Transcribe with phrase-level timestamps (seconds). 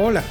[0.00, 0.22] Hola,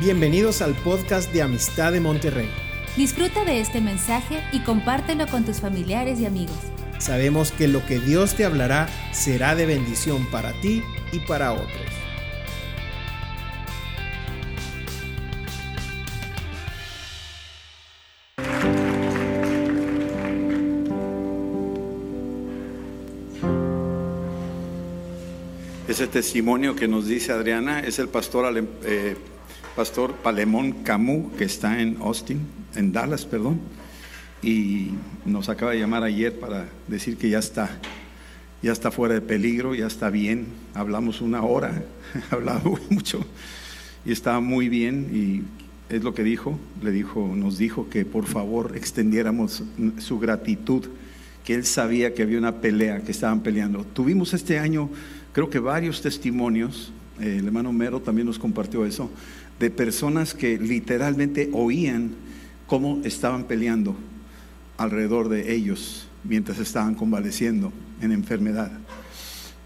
[0.00, 2.50] bienvenidos al podcast de Amistad de Monterrey.
[2.96, 6.56] Disfruta de este mensaje y compártelo con tus familiares y amigos.
[6.98, 10.82] Sabemos que lo que Dios te hablará será de bendición para ti
[11.12, 11.70] y para otros.
[25.96, 28.44] Ese testimonio que nos dice Adriana es el pastor,
[28.84, 29.16] eh,
[29.74, 32.38] pastor Palemón Camus, que está en Austin,
[32.74, 33.60] en Dallas, perdón,
[34.42, 34.90] y
[35.24, 37.80] nos acaba de llamar ayer para decir que ya está,
[38.60, 40.48] ya está fuera de peligro, ya está bien.
[40.74, 41.82] Hablamos una hora,
[42.30, 43.24] hablaba mucho
[44.04, 48.26] y estaba muy bien y es lo que dijo, le dijo, nos dijo que por
[48.26, 49.62] favor extendiéramos
[50.00, 50.88] su gratitud,
[51.42, 53.82] que él sabía que había una pelea, que estaban peleando.
[53.84, 54.90] Tuvimos este año,
[55.36, 56.90] creo que varios testimonios,
[57.20, 59.10] eh, el hermano Mero también nos compartió eso,
[59.60, 62.14] de personas que literalmente oían
[62.66, 63.94] cómo estaban peleando
[64.78, 67.70] alrededor de ellos mientras estaban convaleciendo
[68.00, 68.72] en enfermedad.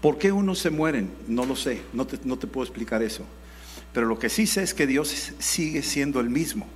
[0.01, 1.09] ¿Por qué unos se mueren?
[1.29, 3.23] No lo sé, no te, no te puedo explicar eso.
[3.93, 6.67] Pero lo que sí sé es que Dios sigue siendo el mismo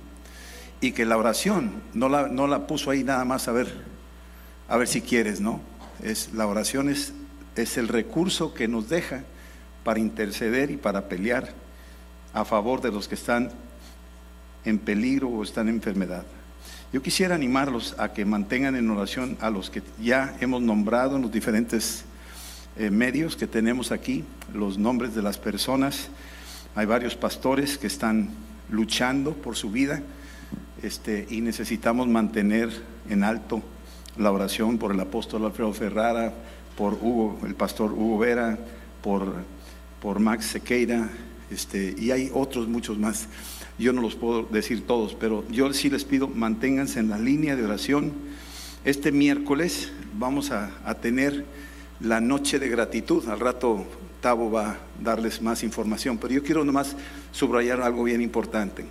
[0.80, 3.74] y que la oración no la, no la puso ahí nada más a ver,
[4.70, 5.60] a ver si quieres, ¿no?
[6.02, 7.12] Es, la oración es,
[7.56, 9.24] es el recurso que nos deja
[9.84, 11.52] para interceder y para pelear
[12.32, 13.50] a favor de los que están
[14.64, 16.24] en peligro o están en enfermedad.
[16.92, 21.22] Yo quisiera animarlos a que mantengan en oración a los que ya hemos nombrado en
[21.22, 22.04] los diferentes
[22.76, 26.08] eh, medios que tenemos aquí, los nombres de las personas.
[26.74, 28.30] Hay varios pastores que están
[28.70, 30.02] luchando por su vida
[30.82, 32.70] este, y necesitamos mantener
[33.08, 33.62] en alto
[34.16, 36.32] la oración por el apóstol Alfredo Ferrara,
[36.76, 38.58] por Hugo, el pastor Hugo Vera,
[39.02, 39.32] por,
[40.00, 41.08] por Max Sequeira,
[41.50, 43.26] este, y hay otros muchos más.
[43.78, 47.56] Yo no los puedo decir todos, pero yo sí les pido, manténganse en la línea
[47.56, 48.12] de oración.
[48.84, 51.44] Este miércoles vamos a, a tener
[52.00, 53.28] la noche de gratitud.
[53.28, 53.84] Al rato
[54.20, 56.96] Tavo va a darles más información, pero yo quiero nomás
[57.32, 58.84] subrayar algo bien importante.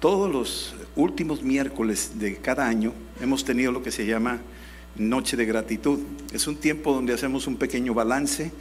[0.00, 4.40] Todos los últimos miércoles de cada año hemos tenido lo que se llama
[4.96, 6.00] Noche de Gratitud.
[6.32, 8.52] Es un tiempo donde hacemos un pequeño balance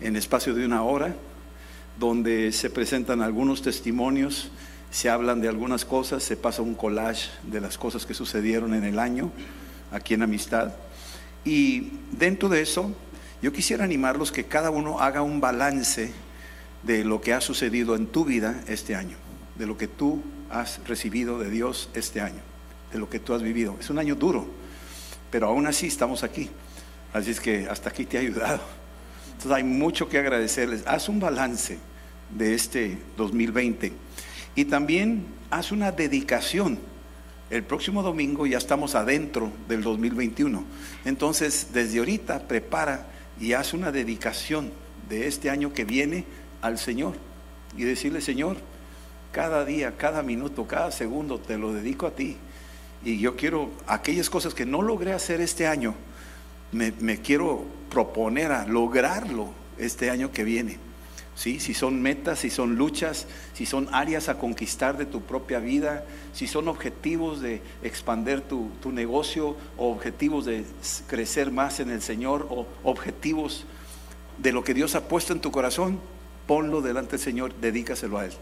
[0.00, 1.16] en espacio de una hora,
[1.98, 4.50] donde se presentan algunos testimonios,
[4.90, 8.84] se hablan de algunas cosas, se pasa un collage de las cosas que sucedieron en
[8.84, 9.32] el año
[9.90, 10.72] aquí en Amistad.
[11.44, 12.94] Y dentro de eso,
[13.42, 16.12] yo quisiera animarlos que cada uno haga un balance
[16.84, 19.16] de lo que ha sucedido en tu vida este año,
[19.56, 22.40] de lo que tú has recibido de Dios este año,
[22.92, 23.76] de lo que tú has vivido.
[23.80, 24.59] Es un año duro,
[25.30, 26.50] pero aún así estamos aquí.
[27.12, 28.60] Así es que hasta aquí te ha ayudado.
[29.26, 30.82] Entonces hay mucho que agradecerles.
[30.86, 31.78] Haz un balance
[32.36, 33.92] de este 2020
[34.54, 36.78] y también haz una dedicación.
[37.50, 40.64] El próximo domingo ya estamos adentro del 2021.
[41.04, 43.06] Entonces, desde ahorita prepara
[43.40, 44.70] y haz una dedicación
[45.08, 46.24] de este año que viene
[46.62, 47.14] al Señor
[47.76, 48.58] y decirle, Señor,
[49.32, 52.36] cada día, cada minuto, cada segundo te lo dedico a ti.
[53.04, 55.94] Y yo quiero aquellas cosas que no logré hacer este año,
[56.72, 60.78] me, quiero proponer a lograrlo este año que viene.
[61.34, 61.58] ¿Sí?
[61.58, 66.04] Si son metas, si son luchas, si son áreas a conquistar de tu propia vida,
[66.34, 70.64] si son objetivos de expander tu, tu negocio o objetivos de
[71.06, 73.64] crecer más en el Señor o objetivos
[74.36, 75.98] de lo que Dios ha puesto en tu corazón,
[76.46, 78.32] ponlo delante del Señor, dedícaselo a Él.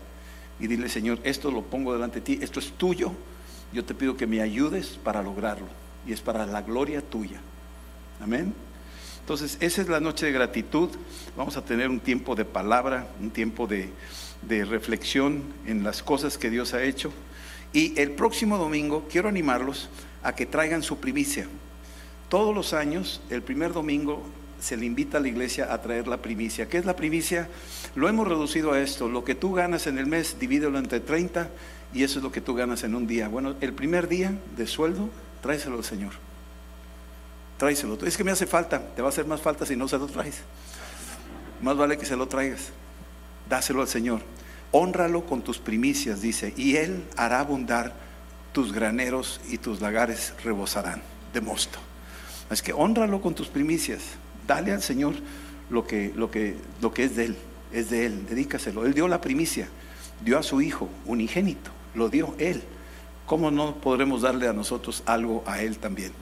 [0.59, 3.13] Y dile, Señor, esto lo pongo delante de ti, esto es tuyo,
[3.73, 5.67] yo te pido que me ayudes para lograrlo.
[6.07, 7.41] Y es para la gloria tuya.
[8.21, 8.55] Amén.
[9.21, 10.89] Entonces, esa es la noche de gratitud.
[11.37, 13.91] Vamos a tener un tiempo de palabra, un tiempo de,
[14.43, 17.13] de reflexión en las cosas que Dios ha hecho.
[17.73, 19.91] Y el próximo domingo quiero animarlos
[20.23, 21.47] a que traigan su primicia.
[22.31, 24.23] Todos los años, el primer domingo,
[24.61, 26.69] se le invita a la iglesia a traer la primicia.
[26.69, 27.49] ¿Qué es la primicia?
[27.95, 29.09] Lo hemos reducido a esto.
[29.09, 31.51] Lo que tú ganas en el mes, divídelo entre 30
[31.93, 33.29] y eso es lo que tú ganas en un día.
[33.29, 35.09] Bueno, el primer día de sueldo,
[35.43, 36.13] tráeselo al Señor.
[37.57, 37.99] Tráeselo.
[38.05, 38.81] Es que me hace falta.
[38.95, 40.43] Te va a hacer más falta si no se lo traes.
[41.63, 42.71] Más vale que se lo traigas.
[43.49, 44.21] Dáselo al Señor.
[44.71, 47.95] Honralo con tus primicias, dice, y Él hará abundar
[48.53, 51.03] tus graneros y tus lagares rebosarán
[51.33, 51.79] de mosto.
[52.51, 54.03] Es que honralo con tus primicias.
[54.47, 55.15] Dale al Señor
[55.71, 57.37] lo que, lo que, lo que es de Él.
[57.73, 58.27] Es de Él.
[58.27, 58.85] Dedícaselo.
[58.87, 59.69] Él dio la primicia.
[60.23, 61.78] Dio a su Hijo unigénito.
[61.95, 62.63] Lo dio Él.
[63.27, 66.13] ¿Cómo no podremos darle a nosotros algo a Él también?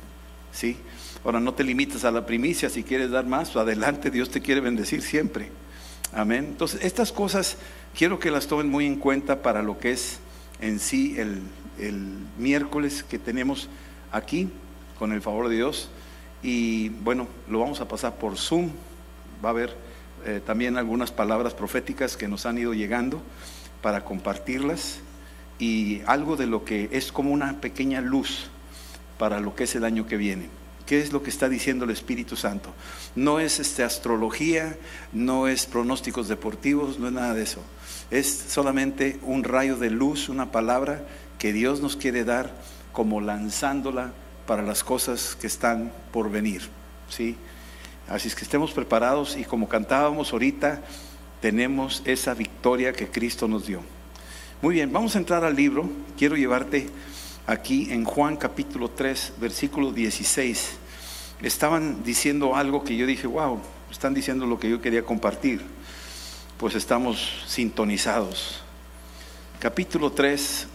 [0.52, 0.76] ¿Sí?
[1.24, 4.60] Ahora no te limites a la primicia, si quieres dar más, adelante, Dios te quiere
[4.60, 5.50] bendecir siempre.
[6.12, 6.46] Amén.
[6.50, 7.58] Entonces, estas cosas
[7.96, 10.18] quiero que las tomen muy en cuenta para lo que es
[10.60, 11.42] en sí el,
[12.38, 13.68] miércoles que tenemos
[14.12, 14.48] aquí,
[14.98, 15.90] con el favor de Dios.
[16.42, 18.70] Y bueno, lo vamos a pasar por Zoom.
[19.44, 19.76] Va a haber
[20.24, 23.20] eh, también algunas palabras proféticas que nos han ido llegando
[23.82, 25.00] para compartirlas
[25.58, 28.50] y algo de lo que es como una pequeña luz
[29.18, 30.48] para lo que es el año que viene.
[30.86, 32.72] ¿Qué es lo que está diciendo el Espíritu Santo?
[33.16, 34.76] No es este, astrología,
[35.12, 37.60] no es pronósticos deportivos, no es nada de eso.
[38.12, 41.04] Es solamente un rayo de luz, una palabra
[41.38, 42.54] que Dios nos quiere dar
[42.92, 44.12] como lanzándola
[44.46, 46.62] para las cosas que están por venir.
[47.08, 47.36] ¿sí?
[48.08, 50.82] Así es que estemos preparados y como cantábamos ahorita,
[51.40, 53.82] tenemos esa victoria que Cristo nos dio.
[54.62, 55.86] Muy bien, vamos a entrar al libro.
[56.16, 56.88] Quiero llevarte
[57.46, 60.78] aquí en Juan capítulo 3, versículo 16,
[61.42, 63.60] estaban diciendo algo que yo dije, wow,
[63.90, 65.60] están diciendo lo que yo quería compartir.
[66.56, 68.62] Pues estamos sintonizados.
[69.60, 70.66] Capítulo 3,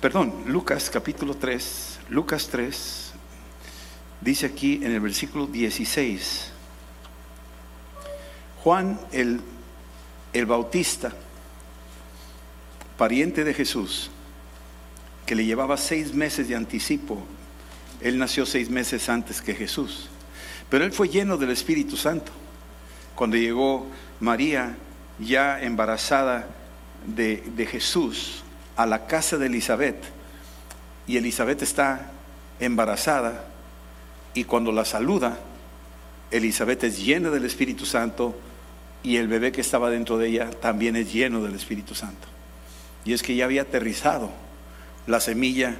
[0.00, 3.12] perdón, Lucas capítulo 3, Lucas 3,
[4.20, 6.50] dice aquí en el versículo 16,
[8.64, 9.40] Juan el,
[10.32, 11.14] el Bautista,
[13.00, 14.10] pariente de Jesús,
[15.24, 17.24] que le llevaba seis meses de anticipo.
[18.02, 20.10] Él nació seis meses antes que Jesús.
[20.68, 22.30] Pero él fue lleno del Espíritu Santo.
[23.14, 23.86] Cuando llegó
[24.20, 24.76] María,
[25.18, 26.46] ya embarazada
[27.06, 28.42] de, Jesús,
[28.76, 30.04] a la casa de Elizabeth,
[31.06, 32.10] y Elizabeth está
[32.60, 33.46] embarazada,
[34.34, 35.38] y cuando la saluda,
[36.30, 38.38] Elizabeth es llena del Espíritu Santo,
[39.02, 42.28] y el bebé que estaba dentro de ella también es lleno del Espíritu Santo.
[43.04, 44.30] Y es que ya había aterrizado
[45.06, 45.76] la semilla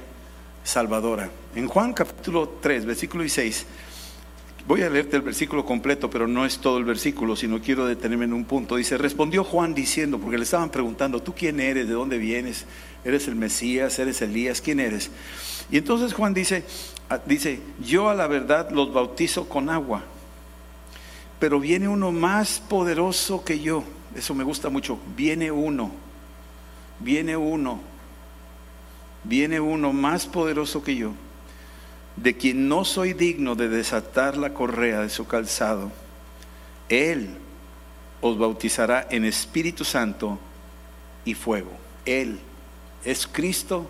[0.63, 1.29] salvadora.
[1.55, 3.65] En Juan capítulo 3, versículo 16,
[4.67, 8.25] voy a leerte el versículo completo, pero no es todo el versículo, sino quiero detenerme
[8.25, 8.75] en un punto.
[8.75, 11.87] Dice, respondió Juan diciendo, porque le estaban preguntando, ¿tú quién eres?
[11.87, 12.65] ¿De dónde vienes?
[13.03, 13.97] ¿Eres el Mesías?
[13.99, 14.61] ¿Eres Elías?
[14.61, 15.11] ¿Quién eres?
[15.71, 16.63] Y entonces Juan dice,
[17.09, 20.03] ah, dice, yo a la verdad los bautizo con agua,
[21.39, 23.83] pero viene uno más poderoso que yo.
[24.15, 24.99] Eso me gusta mucho.
[25.15, 25.91] Viene uno,
[27.03, 27.91] viene uno
[29.23, 31.13] viene uno más poderoso que yo,
[32.15, 35.91] de quien no soy digno de desatar la correa de su calzado.
[36.89, 37.29] Él
[38.19, 40.39] os bautizará en Espíritu Santo
[41.25, 41.71] y fuego.
[42.05, 42.39] Él
[43.03, 43.89] es Cristo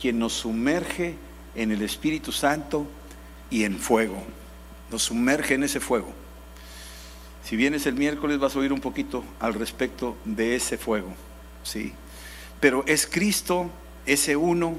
[0.00, 1.16] quien nos sumerge
[1.54, 2.86] en el Espíritu Santo
[3.50, 4.22] y en fuego.
[4.90, 6.12] Nos sumerge en ese fuego.
[7.42, 11.14] Si vienes el miércoles vas a oír un poquito al respecto de ese fuego,
[11.62, 11.94] ¿sí?
[12.60, 13.70] Pero es Cristo
[14.06, 14.76] ese uno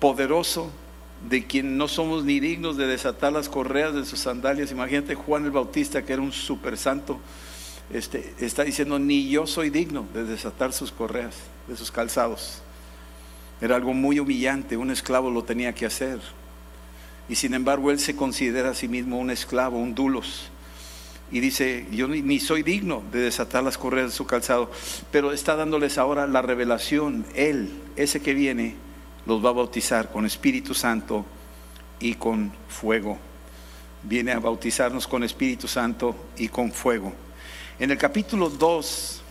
[0.00, 0.70] poderoso
[1.28, 4.72] de quien no somos ni dignos de desatar las correas de sus sandalias.
[4.72, 7.20] Imagínate Juan el Bautista, que era un super santo,
[7.92, 11.36] este, está diciendo, ni yo soy digno de desatar sus correas,
[11.68, 12.62] de sus calzados.
[13.60, 16.18] Era algo muy humillante, un esclavo lo tenía que hacer.
[17.28, 20.50] Y sin embargo él se considera a sí mismo un esclavo, un dulos
[21.32, 24.70] y dice, yo ni, soy digno de desatar las correas de su calzado,
[25.10, 28.76] pero está dándoles ahora la revelación, Él, ese que viene,
[29.24, 31.24] los va a bautizar con Espíritu Santo
[32.00, 33.18] y con fuego.
[34.02, 37.14] Viene a bautizarnos con Espíritu Santo y con fuego.
[37.78, 39.22] En el capítulo 2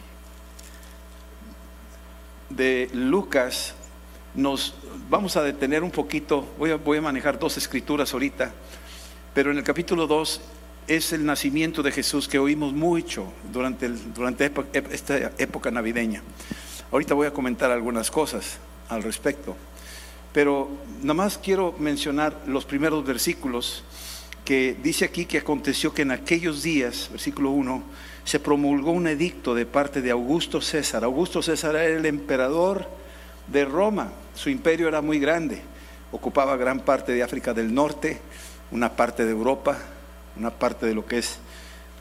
[2.50, 3.76] de Lucas
[4.34, 4.74] nos
[5.08, 8.52] vamos a detener un poquito, voy a, voy a manejar dos escrituras ahorita,
[9.36, 10.42] pero en el capítulo 2
[10.96, 14.52] es el nacimiento de Jesús que oímos mucho durante, durante
[14.92, 16.22] esta época navideña.
[16.92, 18.58] Ahorita voy a comentar algunas cosas
[18.90, 19.56] al respecto,
[20.34, 20.70] pero
[21.02, 23.86] nada más quiero mencionar los primeros versículos
[24.44, 27.84] que dice aquí que aconteció que en aquellos días, versículo 1,
[28.26, 31.06] se promulgó un edicto de parte de Augusto César.
[31.06, 32.90] Augusto César era el emperador
[33.48, 35.62] de Roma, su imperio era muy grande,
[36.12, 38.20] ocupaba gran parte de África del Norte,
[38.72, 39.78] una parte de Europa,
[40.38, 41.40] una parte de lo que es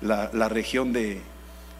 [0.00, 1.20] la, región del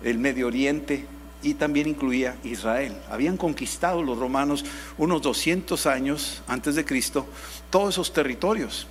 [0.03, 1.07] el Medio Oriente
[1.43, 2.95] y también incluía Israel.
[3.11, 4.65] Habían conquistado los romanos
[4.99, 7.27] unos 200 años antes de Cristo
[7.71, 8.87] todos esos territorios.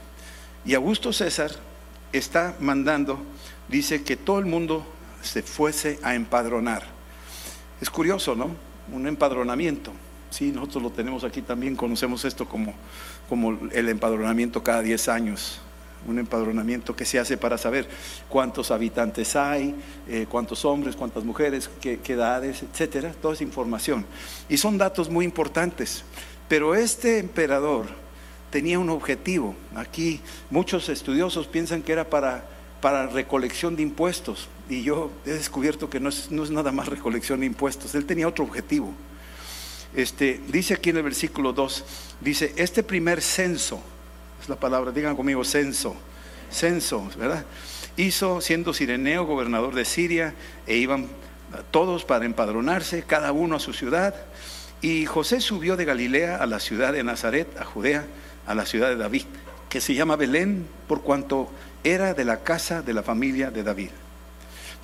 [0.65, 1.51] Y Augusto César
[2.11, 3.19] está mandando,
[3.67, 4.85] dice que todo el mundo
[5.21, 6.83] se fuese a empadronar.
[7.81, 8.49] Es curioso, ¿no?
[8.91, 9.93] Un empadronamiento.
[10.31, 12.73] Sí, nosotros lo tenemos aquí también, conocemos esto como,
[13.27, 15.61] como el empadronamiento cada 10 años
[16.07, 17.87] un empadronamiento que se hace para saber
[18.29, 19.75] cuántos habitantes hay,
[20.07, 24.05] eh, cuántos hombres, cuántas mujeres, qué, edades, etcétera, toda esa información.
[24.47, 26.03] Y son datos muy importantes.
[26.47, 27.85] Pero este emperador
[28.49, 29.55] tenía un objetivo.
[29.75, 32.45] Aquí muchos estudiosos piensan que era para
[32.81, 34.47] para recolección de impuestos.
[34.69, 37.95] Y yo he descubierto que no es, no es nada más recolección de impuestos.
[37.95, 38.93] Él tenía otro objetivo.
[39.95, 41.85] Este, dice aquí en el versículo 2,
[42.21, 43.81] dice, este primer censo,
[44.41, 45.95] es la palabra, digan conmigo, censo,
[46.51, 47.45] censo, ¿verdad?
[47.97, 50.33] Hizo, siendo Sireneo gobernador de Siria,
[50.65, 51.07] e iban
[51.71, 54.15] todos para empadronarse, cada uno a su ciudad.
[54.81, 58.05] Y José subió de Galilea a la ciudad de Nazaret, a Judea,
[58.47, 59.25] a la ciudad de David,
[59.69, 61.49] que se llama Belén, por cuanto
[61.83, 63.89] era de la casa de la familia de David,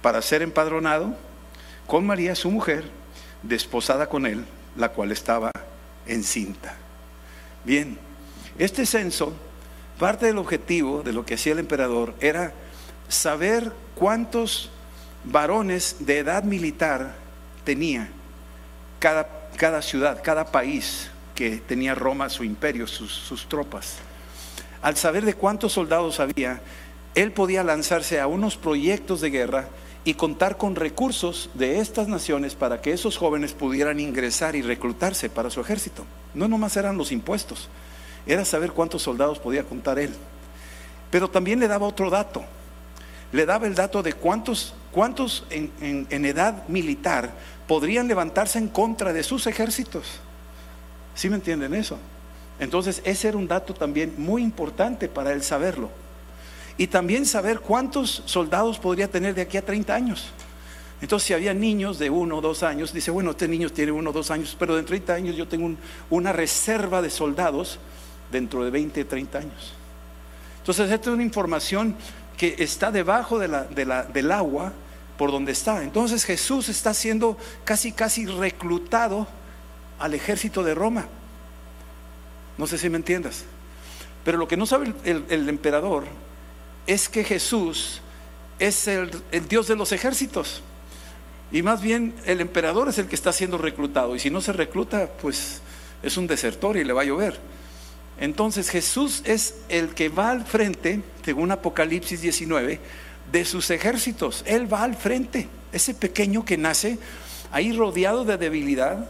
[0.01, 1.15] para ser empadronado
[1.87, 2.83] con María, su mujer,
[3.43, 4.45] desposada con él,
[4.75, 5.51] la cual estaba
[6.05, 6.75] encinta.
[7.63, 7.97] Bien,
[8.57, 9.33] este censo,
[9.99, 12.53] parte del objetivo de lo que hacía el emperador era
[13.09, 14.69] saber cuántos
[15.23, 17.15] varones de edad militar
[17.63, 18.09] tenía
[18.99, 23.97] cada, ciudad, cada país que tenía Roma, su imperio, sus, sus tropas.
[24.81, 26.61] Al saber de cuántos soldados había,
[27.13, 29.67] él podía lanzarse a unos proyectos de guerra
[30.03, 35.29] y contar con recursos de estas naciones para que esos jóvenes pudieran ingresar y reclutarse
[35.29, 36.05] para su ejército.
[36.33, 37.69] No nomás eran los impuestos,
[38.25, 40.13] era saber cuántos soldados podía contar él.
[41.11, 42.43] Pero también le daba otro dato.
[43.31, 47.33] Le daba el dato de cuántos, cuántos en, en edad militar
[47.67, 50.19] podrían levantarse en contra de sus ejércitos.
[51.13, 51.97] ¿Sí me entienden eso?
[52.59, 55.89] Entonces, ese era un dato también muy importante para él saberlo
[56.77, 60.27] y también saber cuántos soldados podría tener de aquí a 30 años.
[61.01, 64.09] Entonces, si había niños de uno o dos años, dice, bueno, este niño tiene uno
[64.09, 65.75] o dos años, pero de 30 años yo tengo
[66.09, 67.79] una reserva de soldados
[68.31, 69.73] dentro de 20 o 30 años.
[70.59, 71.95] Entonces, esta es una información
[72.37, 73.63] que está debajo de la,
[74.03, 74.73] del agua
[75.17, 75.83] por donde está.
[75.83, 79.27] Entonces, Jesús está siendo casi, casi reclutado
[79.99, 81.05] al ejército de Roma.
[82.57, 83.45] No sé si me entiendas.
[84.23, 86.05] Pero lo que no sabe el emperador
[86.87, 88.01] es que Jesús
[88.59, 89.11] es el,
[89.49, 90.61] Dios de los ejércitos.
[91.51, 94.15] Y más bien el emperador es el que está siendo reclutado.
[94.15, 95.61] Y si no se recluta, pues
[96.03, 97.37] es un desertor y le va a llover.
[98.19, 102.79] Entonces Jesús es el que va al frente, según Apocalipsis 19,
[103.31, 104.43] de sus ejércitos.
[104.47, 105.47] Él va al frente.
[105.71, 106.97] Ese pequeño que nace
[107.51, 109.09] ahí rodeado de debilidad,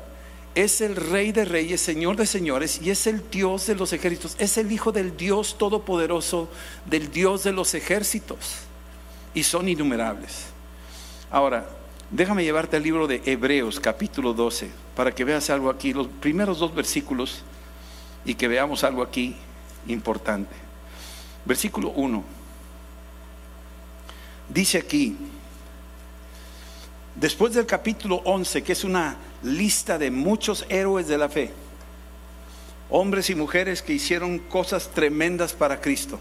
[0.56, 4.36] es el rey de reyes, señor de señores, y es el Dios de los ejércitos,
[4.40, 6.50] es el Hijo del Dios todopoderoso,
[6.86, 8.56] del Dios de los ejércitos,
[9.34, 10.46] y son innumerables.
[11.30, 11.68] Ahora,
[12.10, 16.60] déjame llevarte al libro de Hebreos, capítulo 12, para que veas algo aquí, los primeros
[16.60, 17.44] dos versículos,
[18.26, 19.36] y que veamos algo aquí
[19.88, 20.56] importante.
[21.46, 22.24] Versículo 1.
[24.50, 25.16] Dice aquí,
[27.16, 31.52] después del capítulo 11, que es una lista de muchos héroes de la fe,
[32.90, 36.20] hombres y mujeres que hicieron cosas tremendas para Cristo,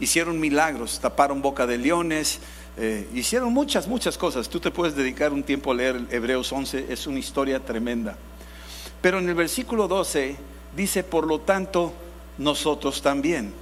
[0.00, 2.40] hicieron milagros, taparon boca de leones,
[2.76, 4.48] eh, hicieron muchas, muchas cosas.
[4.48, 8.16] Tú te puedes dedicar un tiempo a leer Hebreos 11, es una historia tremenda.
[9.00, 10.36] Pero en el versículo 12
[10.76, 11.92] dice, por lo tanto,
[12.38, 13.52] nosotros también.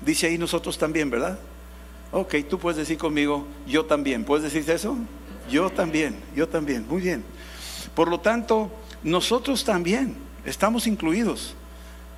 [0.00, 1.38] Dice ahí nosotros también, ¿verdad?
[2.12, 4.24] Ok, tú puedes decir conmigo, yo también.
[4.24, 4.96] ¿Puedes decir eso?
[5.50, 6.86] Yo también, yo también.
[6.88, 7.24] Muy bien.
[7.94, 8.70] Por lo tanto,
[9.02, 11.54] nosotros también estamos incluidos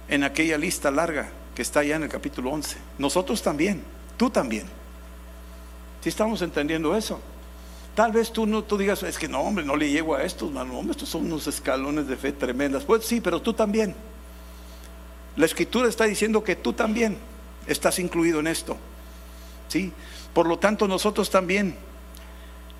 [0.09, 2.77] en aquella lista larga que está allá en el capítulo 11.
[2.99, 3.83] Nosotros también,
[4.17, 4.65] tú también.
[6.03, 7.21] Si estamos entendiendo eso.
[7.95, 10.51] Tal vez tú no tú digas, es que no, hombre, no le llego a estos,
[10.51, 12.85] no, estos son unos escalones de fe tremendas.
[12.85, 13.95] Pues sí, pero tú también.
[15.37, 17.17] La escritura está diciendo que tú también
[17.67, 18.77] estás incluido en esto.
[19.69, 19.93] ¿Sí?
[20.33, 21.77] Por lo tanto, nosotros también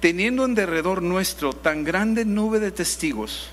[0.01, 3.51] teniendo en derredor nuestro tan grande nube de testigos,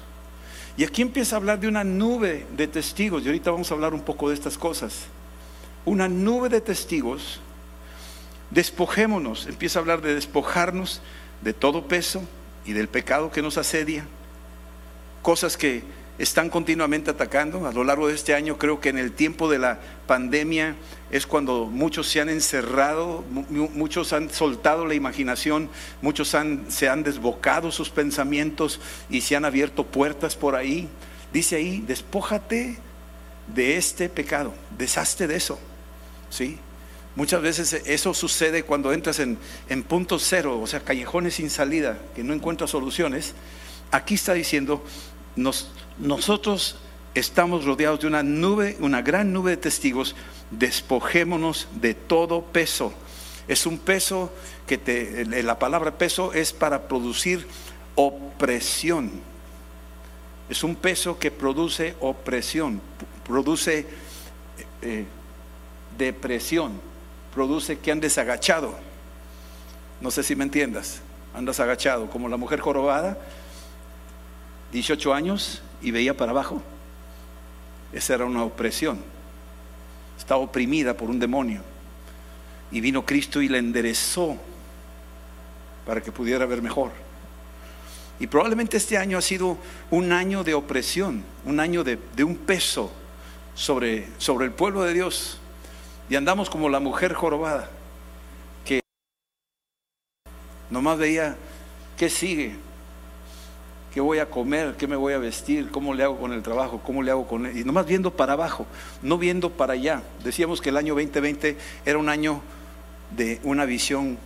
[0.77, 3.93] y aquí empieza a hablar de una nube de testigos, y ahorita vamos a hablar
[3.93, 5.05] un poco de estas cosas,
[5.85, 7.41] una nube de testigos,
[8.51, 11.01] despojémonos, empieza a hablar de despojarnos
[11.41, 12.23] de todo peso
[12.65, 14.05] y del pecado que nos asedia,
[15.21, 15.83] cosas que
[16.17, 17.67] están continuamente atacando.
[17.67, 20.75] A lo largo de este año creo que en el tiempo de la pandemia
[21.11, 25.69] es cuando muchos se han encerrado, muchos han soltado la imaginación,
[26.01, 26.35] muchos
[26.69, 30.87] se han desbocado sus pensamientos y se han abierto puertas por ahí.
[31.31, 32.77] Dice ahí, despójate
[33.53, 35.59] de este pecado, deshazte de eso.
[36.29, 36.57] ¿Sí?
[37.15, 41.97] Muchas veces eso sucede cuando entras en, en punto cero, o sea, callejones sin salida,
[42.15, 43.33] que no encuentras soluciones.
[43.89, 44.83] Aquí está diciendo,
[45.35, 46.77] nos, nosotros
[47.15, 50.15] estamos rodeados de una nube, una gran nube de testigos,
[50.51, 52.93] despojémonos de todo peso.
[53.47, 54.31] Es un peso
[54.67, 57.47] que te, la palabra peso es para producir
[57.95, 59.11] opresión.
[60.49, 62.81] Es un peso que produce opresión,
[63.25, 63.87] produce
[64.81, 65.05] eh,
[65.97, 66.79] depresión,
[67.33, 68.75] produce que andes agachado.
[69.99, 71.01] No sé si me entiendas.
[71.33, 73.17] Andas agachado, como la mujer jorobada,
[74.71, 76.61] 18 años y veía para abajo.
[77.93, 78.99] Esa era una opresión.
[80.17, 81.61] Estaba oprimida por un demonio.
[82.71, 84.37] Y vino Cristo y la enderezó
[85.85, 86.91] para que pudiera ver mejor.
[88.19, 89.57] Y probablemente este año ha sido
[89.91, 92.91] un año de opresión, un año de, un peso
[93.55, 95.39] sobre, sobre el pueblo de Dios.
[96.09, 97.69] Y andamos como la mujer jorobada,
[98.65, 98.81] que
[100.69, 101.37] nomás veía
[101.95, 102.55] qué sigue,
[103.97, 106.79] qué voy a comer, qué me voy a vestir, cómo le hago con el trabajo,
[106.85, 107.57] cómo le hago con él.
[107.57, 108.67] Y nomás viendo para abajo,
[109.01, 110.03] no viendo para allá.
[110.23, 112.43] Decíamos que el año 2020 era un año
[113.09, 114.19] de una visión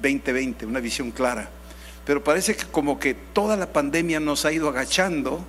[0.00, 1.50] 2020, una visión clara.
[2.06, 5.44] Pero parece que como que toda la pandemia nos ha ido agachando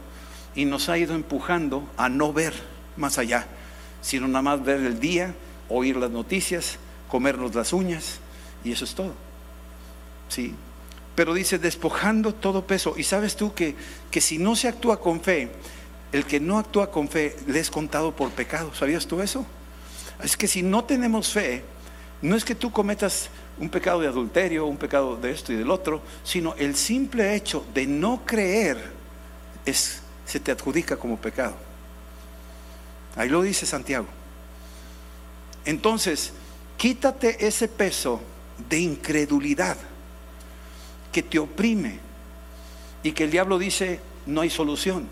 [0.56, 2.54] y nos ha ido empujando a no ver
[2.98, 3.48] más allá,
[4.02, 5.36] sino nada más ver el día,
[5.70, 8.20] oír las noticias, comernos las uñas
[8.62, 9.14] y eso es todo.
[10.28, 10.54] Sí.
[11.20, 12.94] Pero dice despojando todo peso.
[12.96, 13.76] Y sabes tú que,
[14.10, 15.52] que si no se actúa con fe,
[16.14, 18.74] el que no actúa con fe le es contado por pecado.
[18.74, 19.46] ¿Sabías tú eso?
[20.24, 21.62] Es que si no tenemos fe,
[22.22, 25.70] no es que tú cometas un pecado de adulterio, un pecado de esto y del
[25.72, 28.78] otro, sino el simple hecho de no creer
[29.66, 31.56] es, se te adjudica como pecado.
[33.18, 34.08] Ahí lo dice Santiago.
[35.66, 36.32] Entonces,
[36.78, 38.22] quítate ese peso
[38.70, 39.76] de incredulidad
[41.12, 42.00] que te oprime
[43.04, 45.08] y que el diablo dice no hay solución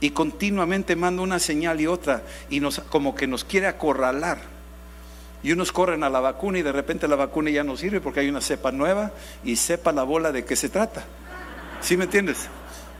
[0.00, 2.60] y continuamente manda una señal y otra y
[2.90, 4.38] como que nos quiere acorralar
[5.42, 8.20] y unos corren a la vacuna y de repente la vacuna ya no sirve porque
[8.20, 9.12] hay una cepa nueva
[9.44, 11.04] y sepa la bola de qué se trata.
[11.82, 12.48] ¿Sí me entiendes?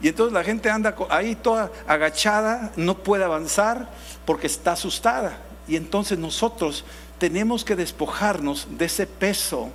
[0.03, 3.89] Y entonces la gente anda ahí toda agachada, no puede avanzar
[4.27, 5.39] porque está asustada.
[5.67, 6.85] Y entonces nosotros
[7.19, 9.71] tenemos que despojarnos de ese peso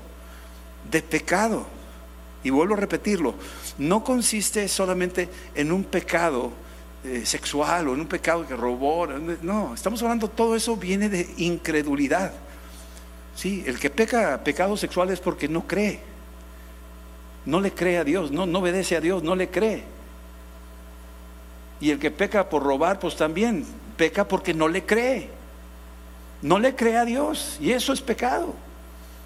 [0.92, 1.66] de pecado.
[2.44, 3.34] Y vuelvo a repetirlo,
[3.78, 6.52] no consiste solamente en un pecado
[7.04, 9.08] eh, sexual o en un pecado que robó.
[9.42, 12.34] No, estamos hablando, todo eso viene de incredulidad.
[13.36, 16.00] Sí, el que peca pecado sexual es porque no cree.
[17.46, 19.84] No le cree a Dios, no, no obedece a Dios, no le cree.
[21.82, 23.66] Y el que peca por robar, pues también
[23.98, 25.30] peca porque no le cree.
[26.42, 28.54] No le cree a Dios y eso es pecado.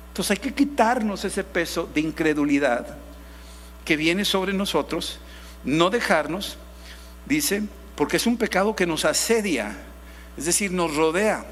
[0.10, 2.98] Entonces hay que quitarnos ese peso de incredulidad
[3.86, 5.20] que viene sobre nosotros,
[5.64, 6.58] no dejarnos,
[7.26, 7.64] dice,
[7.96, 9.78] porque es un pecado que nos asedia,
[10.38, 11.46] es decir, nos rodea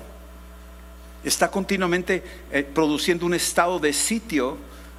[1.24, 4.58] está continuamente eh, produciendo un estado de sitio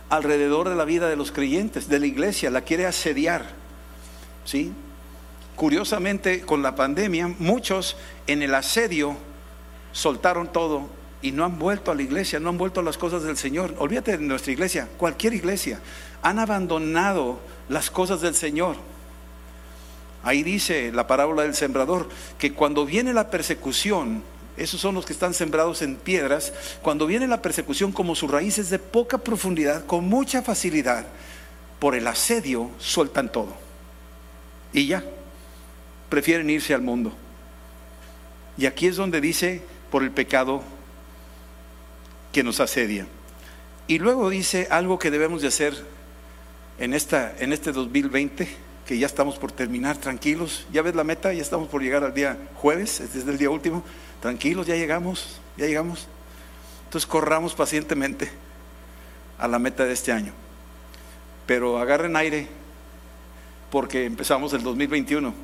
[0.09, 3.51] alrededor de la vida de los creyentes, de la iglesia, la quiere asediar.
[4.45, 4.73] ¿Sí?
[5.57, 9.17] Curiosamente, con la pandemia, muchos en el asedio
[9.93, 10.89] soltaron todo
[11.23, 13.75] y no han vuelto a la iglesia, no han vuelto a las cosas del Señor.
[13.79, 15.81] Olvídate de nuestra iglesia, cualquier iglesia.
[16.21, 18.77] Han abandonado las cosas del Señor.
[20.25, 22.09] Ahí dice la parábola del sembrador
[22.39, 24.23] que cuando viene la persecución,
[24.57, 28.69] esos son los que están sembrados en piedras, cuando viene la persecución como sus raíces
[28.69, 31.07] de poca profundidad, con mucha facilidad,
[31.79, 33.55] por el asedio sueltan todo.
[34.73, 35.05] Y ya,
[36.09, 37.13] prefieren irse al mundo.
[38.57, 40.63] Y aquí es donde dice, por el pecado
[42.33, 43.07] que nos asedia.
[43.87, 45.75] Y luego dice algo que debemos de hacer
[46.79, 48.49] en, esta, en este 2020,
[48.87, 50.67] que ya estamos por terminar, tranquilos.
[50.73, 53.51] Ya ves la meta, ya estamos por llegar al día jueves, este es el día
[53.51, 53.85] último
[54.23, 56.07] tranquilos, ya llegamos, ya llegamos.
[56.85, 58.31] Entonces corramos pacientemente
[59.37, 60.33] a la meta de este año.
[61.45, 62.47] Pero agarren aire
[63.71, 65.35] porque empezamos el 2021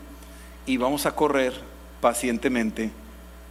[0.65, 1.55] y vamos a correr
[2.01, 2.91] pacientemente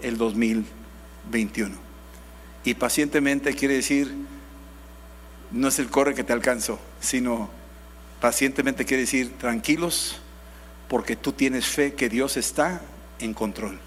[0.02, 1.87] el 2021.
[2.64, 4.14] Y pacientemente quiere decir,
[5.52, 7.50] no es el corre que te alcanzo, sino
[8.20, 10.20] pacientemente quiere decir tranquilos
[10.88, 12.82] porque tú tienes fe que Dios está
[13.20, 13.80] en control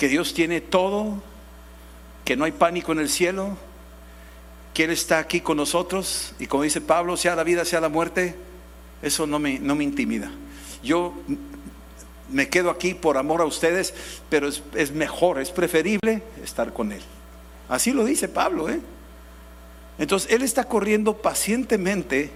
[0.00, 1.22] que Dios tiene todo,
[2.24, 3.58] que no hay pánico en el cielo,
[4.72, 7.90] que Él está aquí con nosotros y como dice Pablo, sea la vida, sea la
[7.90, 8.34] muerte,
[9.02, 10.30] eso no me, no me intimida.
[10.82, 11.12] Yo
[12.30, 13.92] me quedo aquí por amor a ustedes,
[14.30, 17.02] pero es, es mejor, es preferible estar con Él.
[17.70, 18.80] Así lo dice Pablo, ¿eh?
[19.98, 22.30] Entonces Él está corriendo pacientemente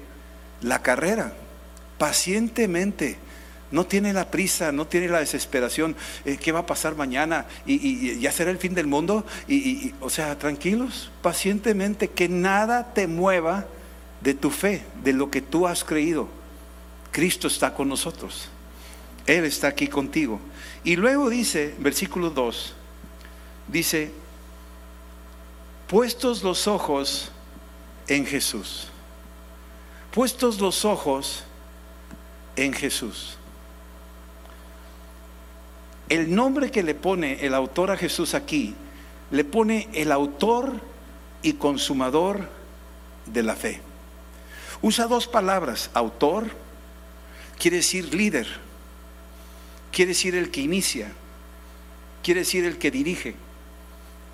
[0.62, 1.34] la carrera,
[1.98, 3.18] pacientemente
[3.74, 7.46] no tiene la prisa, no tiene la desesperación, eh, ¿qué va a pasar mañana?
[7.66, 9.26] ¿Y, ya será el fin del mundo?
[9.48, 13.66] Y, o sea, tranquilos, pacientemente, que nada te mueva
[14.20, 16.28] de tu fe, de lo que tú has creído.
[17.10, 18.48] Cristo está con nosotros.
[19.26, 20.38] Él está aquí contigo.
[20.84, 22.74] Y luego dice, versículo 2,
[23.66, 24.12] dice,
[25.94, 27.30] puestos los ojos
[28.08, 28.88] en Jesús.
[30.10, 31.44] Puestos los ojos
[32.56, 33.36] en Jesús.
[36.08, 38.74] El nombre que le pone el autor a Jesús aquí,
[39.30, 40.72] le pone el autor
[41.42, 42.48] y consumador
[43.26, 43.80] de la fe.
[44.82, 46.50] Usa dos palabras, autor,
[47.56, 48.48] quiere decir líder,
[49.92, 51.12] quiere decir el que inicia,
[52.24, 53.36] quiere decir el que dirige,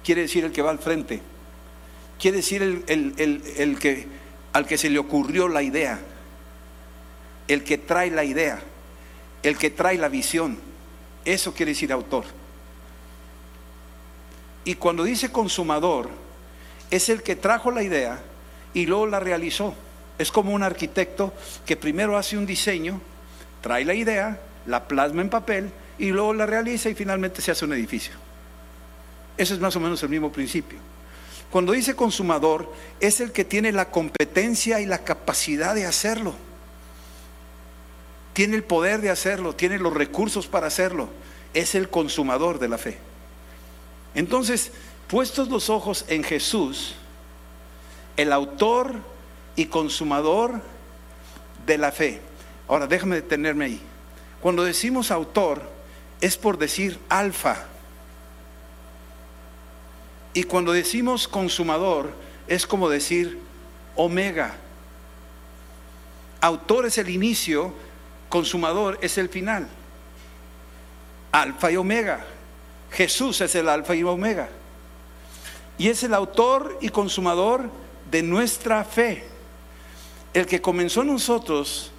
[0.03, 1.21] quiere decir el que va al frente,
[2.21, 4.07] quiere decir el, que,
[4.53, 5.99] al que se le ocurrió la idea,
[7.49, 8.61] el que trae la idea,
[9.43, 10.59] el que trae la visión.
[11.25, 12.25] Eso quiere decir autor.
[14.65, 16.11] Y cuando dice consumador,
[16.91, 18.21] es el que trajo la idea
[18.75, 19.75] y luego la realizó.
[20.19, 21.33] Es como un arquitecto
[21.65, 23.01] que primero hace un diseño,
[23.63, 27.65] trae la idea, la plasma en papel y luego la realiza y finalmente se hace
[27.65, 28.13] un edificio.
[29.39, 30.90] Ese es más o menos el mismo principio.
[31.51, 36.35] Cuando dice consumador, es el que tiene la competencia y la capacidad de hacerlo.
[38.33, 41.09] Tiene el poder de hacerlo, tiene los recursos para hacerlo.
[41.53, 42.99] Es el consumador de la fe.
[44.15, 44.71] Entonces,
[45.09, 46.95] puestos los ojos en Jesús,
[48.17, 48.95] el autor
[49.57, 50.63] y consumador
[51.67, 52.21] de la fe.
[52.69, 53.81] Ahora, déjame detenerme ahí.
[54.41, 55.63] Cuando decimos autor,
[56.21, 57.67] es por decir alfa.
[60.33, 62.13] Y cuando decimos consumador,
[62.47, 63.39] es como decir
[63.97, 64.57] omega.
[66.41, 67.73] Autor es el inicio,
[68.29, 69.69] consumador es el final.
[71.33, 72.25] Alfa y omega.
[72.93, 74.49] Jesús es el alfa y omega.
[75.79, 77.71] Y es el autor y consumador
[78.11, 79.25] de nuestra fe.
[80.33, 81.91] El que comenzó en nosotros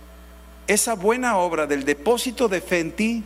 [0.67, 3.23] esa buena obra del depósito de fe en ti,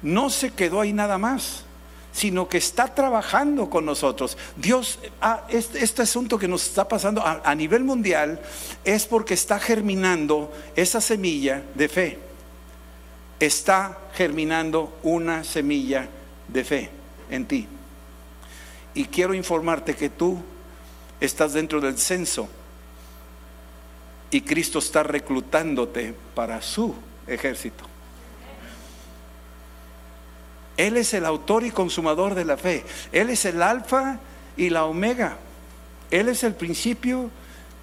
[0.00, 1.64] no se quedó ahí nada más
[2.12, 4.36] sino que está trabajando con nosotros.
[4.56, 8.40] Dios, ah, este, este, asunto que nos está pasando a, nivel mundial
[8.84, 12.18] es porque está germinando esa semilla de fe.
[13.40, 16.08] Está germinando una semilla
[16.48, 16.90] de fe
[17.30, 17.66] en ti.
[18.94, 20.38] Y quiero informarte que tú
[21.18, 22.48] estás dentro del censo
[24.30, 26.94] y Cristo está reclutándote para su
[27.26, 27.91] ejército.
[30.76, 32.84] Él es el autor y consumador de la fe.
[33.12, 34.20] Él es el alfa
[34.56, 35.38] y la omega.
[36.10, 37.30] Él es el principio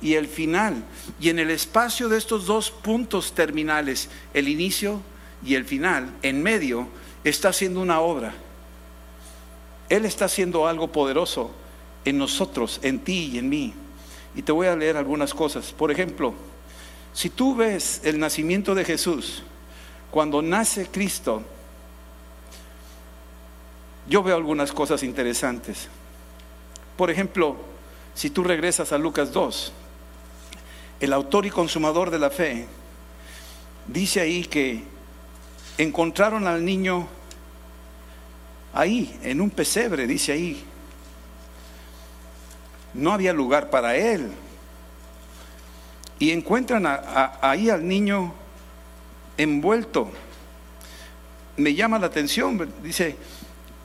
[0.01, 0.83] y el final.
[1.19, 5.01] Y en el espacio de estos dos puntos terminales, el inicio
[5.43, 6.87] y el final, en medio,
[7.23, 8.33] está haciendo una obra.
[9.89, 11.51] Él está haciendo algo poderoso
[12.05, 13.73] en nosotros, en ti y en mí.
[14.35, 15.71] Y te voy a leer algunas cosas.
[15.71, 16.33] Por ejemplo,
[17.13, 19.43] si tú ves el nacimiento de Jesús,
[20.11, 21.43] cuando nace Cristo,
[24.09, 25.87] yo veo algunas cosas interesantes.
[26.97, 27.55] Por ejemplo,
[28.15, 29.71] si tú regresas a Lucas 2,
[30.99, 32.65] el autor y consumador de la fe
[33.87, 34.83] dice ahí que
[35.77, 37.07] encontraron al niño
[38.73, 40.65] ahí, en un pesebre, dice ahí.
[42.93, 44.31] No había lugar para él.
[46.17, 46.85] Y encuentran
[47.41, 48.33] ahí al niño
[49.37, 50.11] envuelto.
[51.55, 53.15] Me llama la atención, dice,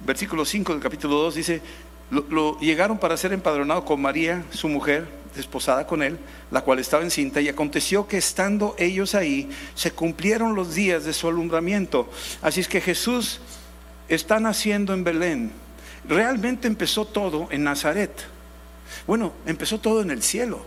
[0.05, 1.63] versículo 5 del capítulo 2 dice,
[2.11, 6.19] lo, llegaron para ser empadronado con María, su mujer, desposada con él,
[6.51, 11.13] la cual estaba encinta, y aconteció que estando ellos ahí, se cumplieron los días de
[11.13, 12.09] su alumbramiento.
[12.43, 13.41] Así es que Jesús
[14.09, 15.53] está naciendo en Belén.
[16.09, 18.13] Realmente empezó todo en Nazaret.
[19.07, 20.65] Bueno, empezó todo en el cielo,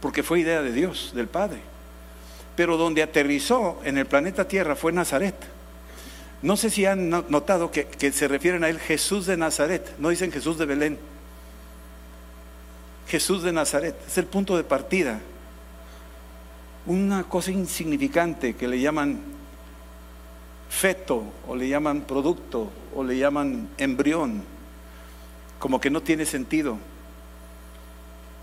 [0.00, 1.60] porque fue idea de Dios, del Padre.
[2.56, 5.36] Pero donde aterrizó en el planeta Tierra fue Nazaret.
[6.42, 10.32] No sé si han notado que, se refieren a él Jesús de Nazaret, no dicen
[10.32, 10.98] Jesús de Belén.
[13.08, 15.20] Jesús de Nazaret, es el punto de partida.
[16.86, 19.20] Una cosa insignificante que le llaman
[20.70, 24.42] feto o le llaman producto o le llaman embrión,
[25.58, 26.78] como que no tiene sentido.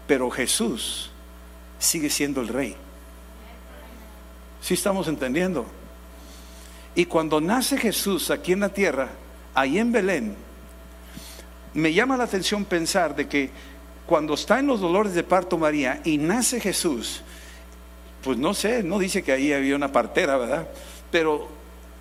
[0.06, 1.10] Pero Jesús
[1.80, 2.76] sigue siendo el rey.
[4.62, 5.66] ¿Sí estamos entendiendo?
[6.98, 9.10] Y cuando nace Jesús aquí en la tierra,
[9.54, 10.36] ahí en Belén,
[11.76, 13.52] me llama la atención pensar de que
[14.08, 17.22] cuando está en los dolores de parto María y nace Jesús,
[18.24, 20.70] pues no sé, no dice que ahí había una partera, ¿verdad?
[21.12, 21.48] Pero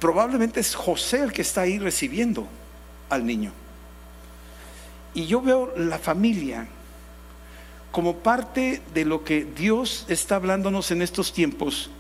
[0.01, 2.49] probablemente es José el que está ahí recibiendo
[3.11, 3.53] al niño.
[5.13, 6.69] Y yo veo la familia
[7.93, 11.91] como parte de lo que Dios está hablándonos en estos tiempos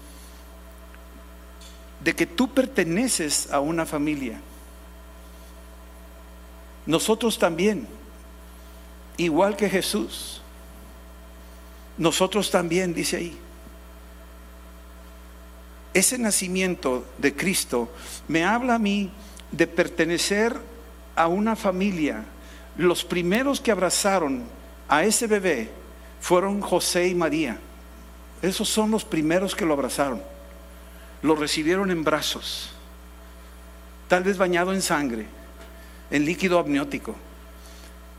[2.07, 4.39] de que tú perteneces a una familia.
[6.87, 7.89] Nosotros también
[9.17, 10.41] igual que Jesús.
[11.99, 13.37] Nosotros también, dice ahí.
[15.95, 17.91] Ese nacimiento de Cristo
[18.29, 19.11] me habla a mí
[19.51, 20.57] de pertenecer
[21.17, 22.25] a una familia.
[22.77, 24.45] Los primeros que abrazaron
[24.87, 25.71] a ese bebé
[26.21, 27.59] fueron José y María.
[28.43, 30.36] Esos son los primeros que lo abrazaron.
[31.27, 32.71] Lo recibieron en brazos,
[34.07, 35.27] tal vez bañado en sangre,
[36.09, 37.17] en líquido amniótico,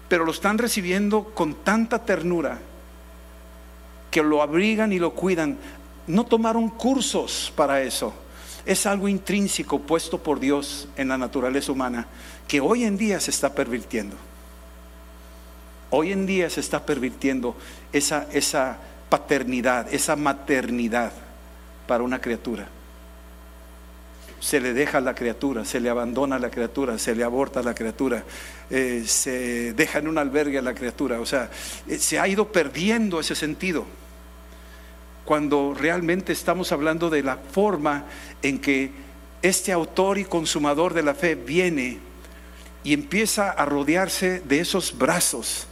[0.09, 2.59] pero lo están recibiendo con tanta ternura
[4.11, 5.57] que lo abrigan y lo cuidan.
[6.05, 8.13] No tomaron cursos para eso.
[8.65, 12.07] Es algo intrínseco puesto por Dios en la naturaleza humana
[12.45, 14.17] que hoy en día se está pervirtiendo.
[15.91, 17.55] Hoy en día se está pervirtiendo
[17.93, 21.13] esa, esa paternidad, esa maternidad
[21.87, 22.67] para una criatura.
[24.39, 27.61] Se le deja a la criatura, se le abandona a la criatura, se le aborta
[27.61, 28.23] a la criatura,
[28.69, 31.19] eh, se deja en un albergue a la criatura.
[31.19, 31.49] O sea,
[31.87, 33.85] eh, se ha ido perdiendo ese sentido
[35.25, 38.05] cuando realmente estamos hablando de la forma
[38.41, 38.91] en que
[39.41, 41.99] este autor y consumador de la fe viene
[42.83, 45.67] y empieza a rodearse de esos brazos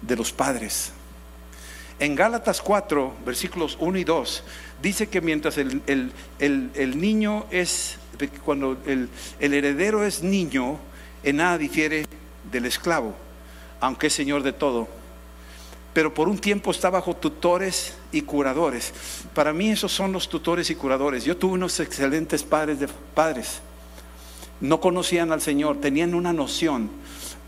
[0.00, 0.92] de los padres.
[2.00, 4.44] En Gálatas 4, versículos 1 y 2,
[4.80, 5.82] dice que mientras el,
[6.96, 7.98] niño es,
[8.44, 9.08] cuando el,
[9.40, 10.78] el heredero es niño,
[11.24, 12.06] en nada difiere
[12.52, 13.16] del esclavo,
[13.80, 14.86] aunque es señor de todo.
[15.92, 18.92] Pero por un tiempo está bajo tutores y curadores.
[19.34, 21.24] Para mí esos son los tutores y curadores.
[21.24, 23.60] Yo tuve unos excelentes padres de padres.
[24.60, 26.90] No conocían al Señor, tenían una noción,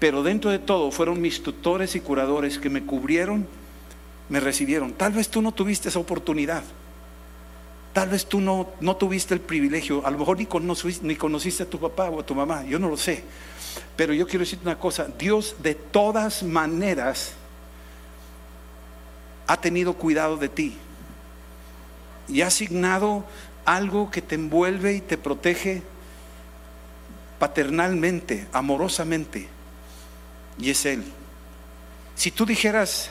[0.01, 3.47] pero dentro de todo fueron mis tutores y curadores que me cubrieron
[4.31, 4.93] me recibieron.
[4.93, 6.63] Tal vez tú no tuviste esa oportunidad.
[7.93, 10.07] Tal vez tú no, no tuviste el privilegio.
[10.07, 12.65] A lo mejor ni conociste, ni conociste a tu papá o a tu mamá.
[12.65, 13.25] Yo no lo sé.
[13.97, 15.09] Pero yo quiero decirte una cosa.
[15.19, 17.33] Dios de todas maneras
[19.49, 20.77] ha tenido cuidado de ti.
[22.29, 23.25] Y ha asignado
[23.65, 25.83] algo que te envuelve y te protege
[27.41, 29.49] paternalmente, amorosamente.
[30.57, 31.03] Y es Él.
[32.15, 33.11] Si tú dijeras,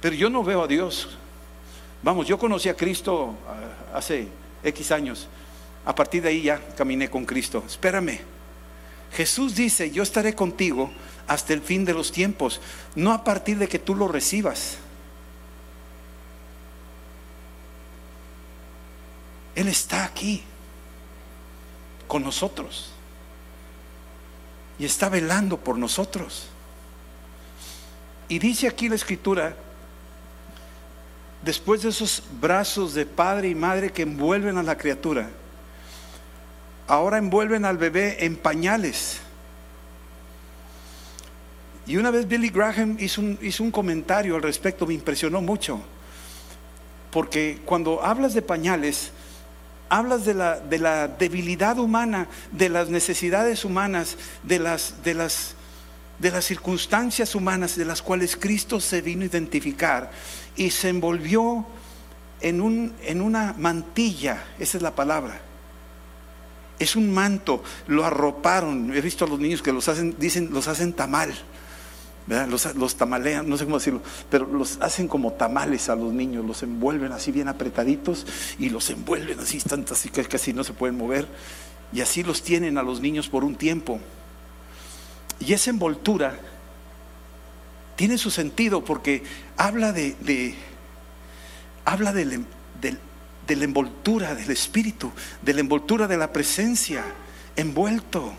[0.00, 1.08] pero yo no veo a Dios.
[2.02, 4.28] Vamos, yo conocí a Cristo ah, hace
[4.62, 5.28] X años.
[5.84, 7.64] A partir de ahí ya caminé con Cristo.
[7.66, 8.20] Espérame.
[9.12, 10.90] Jesús dice, yo estaré contigo
[11.26, 12.60] hasta el fin de los tiempos,
[12.94, 14.78] no a partir de que tú lo recibas.
[19.54, 20.42] Él está aquí
[22.06, 22.92] con nosotros
[24.78, 26.48] y está velando por nosotros.
[28.28, 29.56] Y dice aquí la escritura
[31.42, 35.30] después de esos brazos de padre y madre que envuelven a la criatura,
[36.86, 39.20] ahora envuelven al bebé en pañales.
[41.86, 45.80] Y una vez Billy Graham hizo un, comentario al respecto, me impresionó mucho,
[47.10, 49.12] porque cuando hablas de pañales,
[49.88, 55.54] hablas de la, de la debilidad humana, de las necesidades humanas, de las, de las
[56.18, 60.10] de las circunstancias humanas de las cuales Cristo se vino a identificar
[60.56, 61.64] y se envolvió
[62.40, 65.40] en, un, en una mantilla, esa es la palabra.
[66.78, 68.94] Es un manto, lo arroparon.
[68.94, 71.34] He visto a los niños que los hacen, dicen, los hacen tamal.
[72.28, 76.44] Los, los, tamalean, no sé cómo decirlo, pero los hacen como tamales a los niños,
[76.44, 78.26] los envuelven así bien apretaditos
[78.58, 81.26] y los envuelven así, tanto así que casi no se pueden mover.
[81.90, 83.98] Y así los tienen a los niños por un tiempo.
[85.40, 86.34] Y esa envoltura
[87.98, 89.24] tiene su sentido porque
[89.56, 90.54] habla de,
[91.84, 95.10] habla de, la envoltura del espíritu,
[95.42, 97.04] de la envoltura de la presencia,
[97.56, 98.32] envuelto.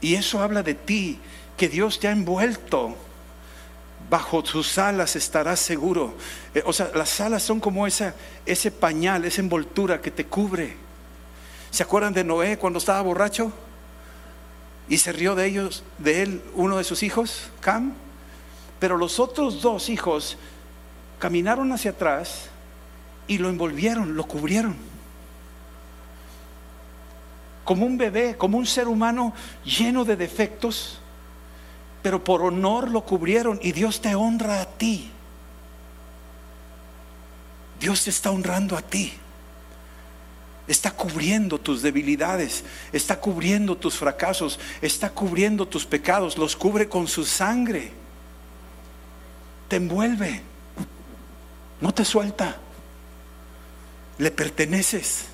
[0.00, 1.20] Y eso habla de ti,
[1.56, 2.96] que Dios te ha envuelto.
[4.10, 6.14] Bajo sus alas estarás seguro.
[6.54, 8.14] Eh, o sea, las alas son como esa,
[8.44, 10.76] ese pañal, esa envoltura que te cubre.
[11.70, 13.52] ¿Se acuerdan de Noé cuando estaba borracho?
[14.88, 17.94] Y se rió de ellos, de él, uno de sus hijos, Cam.
[18.78, 20.36] Pero los otros dos hijos
[21.18, 22.50] caminaron hacia atrás
[23.26, 24.76] y lo envolvieron, lo cubrieron.
[27.64, 29.32] Como un bebé, como un ser humano
[29.64, 31.00] lleno de defectos,
[32.02, 35.10] pero por honor lo cubrieron y Dios te honra a ti.
[37.80, 39.12] Dios te está honrando a ti.
[40.68, 47.06] Está cubriendo tus debilidades, está cubriendo tus fracasos, está cubriendo tus pecados, los cubre con
[47.06, 47.92] su sangre.
[49.68, 50.42] Te envuelve,
[51.80, 52.56] no te suelta,
[54.18, 55.26] le perteneces.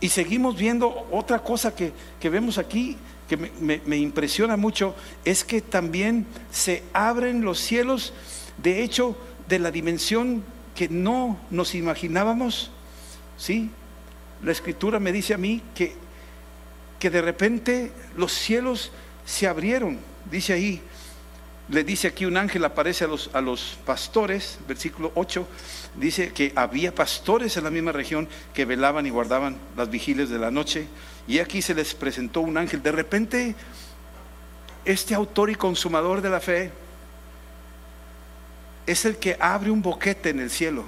[0.00, 5.62] Y seguimos viendo otra cosa que, vemos aquí que me, me, impresiona mucho, es que
[5.62, 8.12] también se abren los cielos,
[8.58, 9.16] de hecho,
[9.48, 10.44] de la dimensión
[10.76, 12.70] que no nos imaginábamos.
[13.36, 13.70] ¿Sí?
[14.44, 15.94] La escritura me dice a mí que,
[17.00, 18.92] que de repente los cielos
[19.24, 19.98] se abrieron,
[20.30, 20.80] dice ahí,
[21.68, 25.48] le dice aquí un ángel aparece a los, a los pastores, versículo 8,
[25.96, 30.38] dice que había pastores en la misma región que velaban y guardaban las vigilias de
[30.38, 30.86] la noche.
[31.26, 32.84] Y aquí se les presentó un ángel.
[32.84, 33.56] De repente,
[34.84, 36.70] este autor y consumador de la fe
[38.86, 40.84] es el que abre un boquete en el cielo.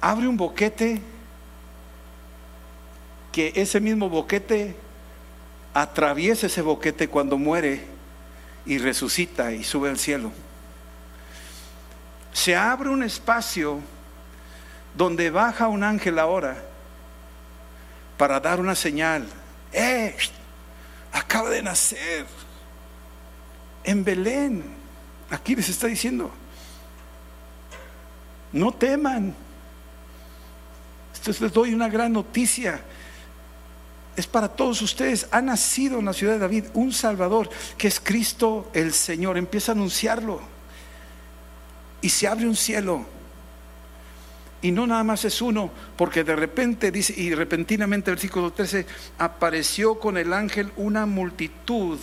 [0.00, 1.00] Abre un boquete
[3.32, 4.74] que ese mismo boquete
[5.74, 7.84] atraviesa ese boquete cuando muere
[8.64, 10.32] y resucita y sube al cielo.
[12.32, 13.80] Se abre un espacio
[14.94, 16.64] donde baja un ángel ahora
[18.16, 19.26] para dar una señal.
[19.72, 20.16] ¡Eh!
[21.12, 22.26] Acaba de nacer
[23.84, 24.77] en Belén.
[25.30, 26.30] Aquí les está diciendo,
[28.52, 29.34] no teman.
[31.16, 32.82] Entonces les doy una gran noticia
[34.18, 35.28] es para todos ustedes.
[35.30, 39.38] Ha nacido en la ciudad de David un Salvador, que es Cristo el Señor.
[39.38, 40.40] Empieza a anunciarlo.
[42.00, 43.06] Y se abre un cielo.
[44.60, 48.86] Y no nada más es uno, porque de repente dice, y repentinamente, versículo 13,
[49.18, 51.98] apareció con el ángel una multitud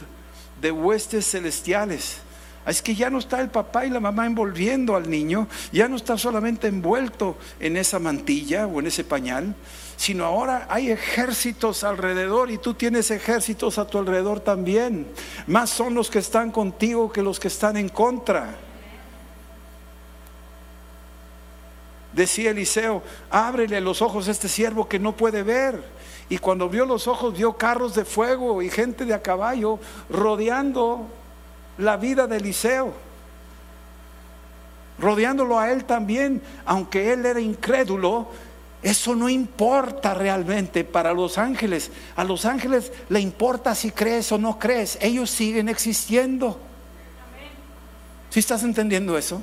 [0.61, 2.19] de huestes celestiales.
[2.65, 5.95] Es que ya no está el papá y la mamá envolviendo al niño, ya no
[5.97, 9.53] está solamente envuelto en esa mantilla o en ese pañal,
[9.97, 15.07] sino ahora hay ejércitos alrededor y tú tienes ejércitos a tu alrededor también.
[15.45, 18.55] Más son los que están contigo que los que están en contra.
[22.13, 25.83] Decía Eliseo, ábrele los ojos a este siervo que no puede ver.
[26.29, 31.07] Y cuando vio los ojos, vio carros de fuego y gente de a caballo rodeando
[31.77, 32.93] la vida de Eliseo.
[34.97, 38.29] Rodeándolo a él también, aunque él era incrédulo,
[38.81, 41.91] eso no importa realmente para los ángeles.
[42.15, 44.97] A los ángeles le importa si crees o no crees.
[45.01, 46.59] Ellos siguen existiendo.
[48.29, 49.41] ¿Sí estás entendiendo eso?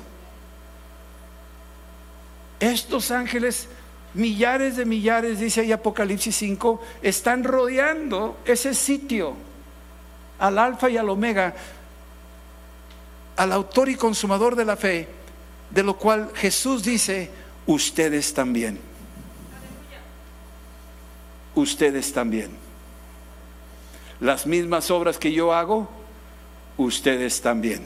[2.59, 3.67] Estos ángeles,
[4.13, 9.33] millares de millares, dice ahí Apocalipsis 5, están rodeando ese sitio,
[10.39, 11.53] al alfa y al omega,
[13.35, 15.07] al autor y consumador de la fe,
[15.69, 17.29] de lo cual Jesús dice,
[17.65, 18.79] ustedes también
[21.55, 22.51] ustedes también.
[24.19, 25.89] Las mismas obras que yo hago,
[26.77, 27.85] ustedes también.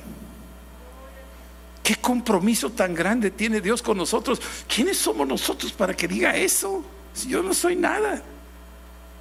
[1.84, 4.42] ¿Qué compromiso tan grande tiene Dios con nosotros?
[4.68, 6.84] ¿Quiénes somos nosotros para que diga eso?
[7.14, 8.22] Si yo no soy nada.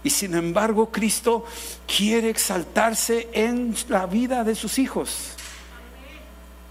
[0.02, 1.44] Y sin embargo, Cristo
[1.86, 5.30] quiere exaltarse en la vida de sus hijos,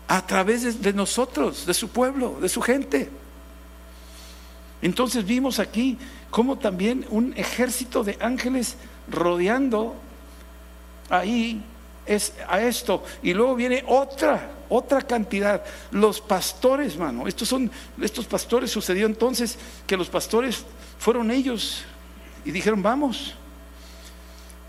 [0.07, 3.09] a través de, nosotros, de su pueblo, de su gente.
[4.81, 5.97] Entonces vimos aquí
[6.29, 8.75] como también un ejército de ángeles
[9.09, 9.95] rodeando
[11.09, 11.63] ahí
[12.05, 13.03] es a esto.
[13.23, 15.63] Y luego viene otra, otra cantidad.
[15.91, 17.27] Los pastores, mano.
[17.27, 20.63] Estos son, estos pastores sucedió entonces que los pastores
[20.99, 21.83] fueron ellos
[22.43, 23.33] y dijeron, vamos.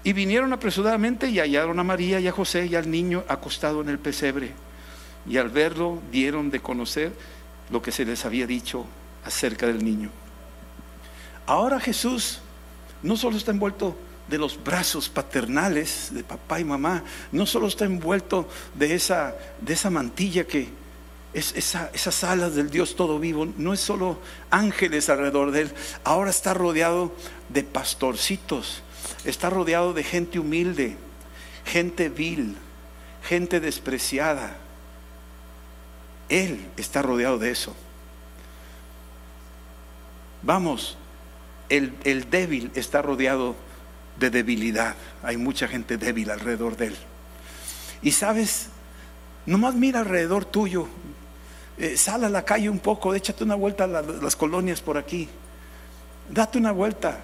[0.02, 3.88] Y vinieron apresuradamente y hallaron a María y a José y al niño acostado en
[3.88, 4.65] el pesebre.
[5.28, 7.12] Y al verlo dieron de conocer
[7.70, 8.86] lo que se les había dicho
[9.24, 10.10] acerca del niño.
[11.46, 12.40] Ahora Jesús
[13.02, 13.96] no solo está envuelto
[14.28, 19.72] de los brazos paternales de papá y mamá, no solo está envuelto de esa, de
[19.72, 20.68] esa mantilla que
[21.32, 24.18] es esas alas del Dios todo vivo, no es solo
[24.50, 27.12] ángeles alrededor de él, ahora está rodeado
[27.50, 28.82] de pastorcitos,
[29.24, 30.96] está rodeado de gente humilde,
[31.66, 32.56] gente vil,
[33.22, 34.56] gente despreciada.
[36.28, 37.74] Él está rodeado de eso.
[40.42, 40.96] Vamos,
[41.68, 43.56] el, débil está rodeado
[44.18, 44.94] de debilidad.
[45.22, 46.96] Hay mucha gente débil alrededor de él.
[48.02, 48.68] Y sabes,
[49.44, 50.88] nomás mira alrededor tuyo,
[51.78, 55.28] eh, sal a la calle un poco, échate una vuelta a las colonias por aquí,
[56.30, 57.20] date una vuelta,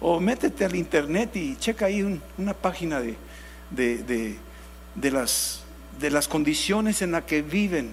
[0.00, 3.16] o métete al internet y checa ahí una página de,
[3.70, 5.64] de, las,
[5.98, 7.92] de las condiciones en las que viven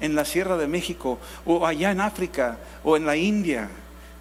[0.00, 3.68] en la Sierra de México, o allá en África, o en la India,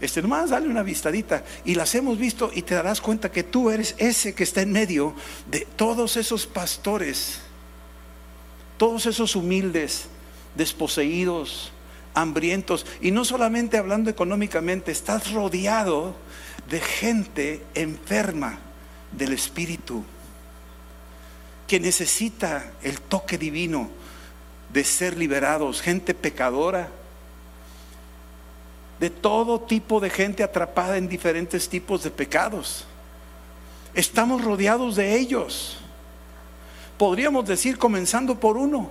[0.01, 3.69] este, nomás dale una vistadita y las hemos visto y te darás cuenta que tú
[3.69, 5.13] eres ese que está en medio
[5.47, 7.41] de todos esos pastores,
[8.77, 10.05] todos esos humildes,
[10.55, 11.73] desposeídos,
[12.13, 12.86] hambrientos.
[13.01, 16.15] Y no solamente hablando económicamente, estás rodeado
[16.69, 18.59] de gente enferma
[19.11, 20.05] del espíritu,
[21.67, 23.89] que necesita el toque divino
[24.72, 26.89] de ser liberados, gente pecadora,
[28.99, 32.86] de todo tipo de gente atrapada en diferentes tipos de pecados.
[33.93, 35.78] Estamos rodeados de ellos.
[36.97, 38.89] Podríamos decir comenzando por uno.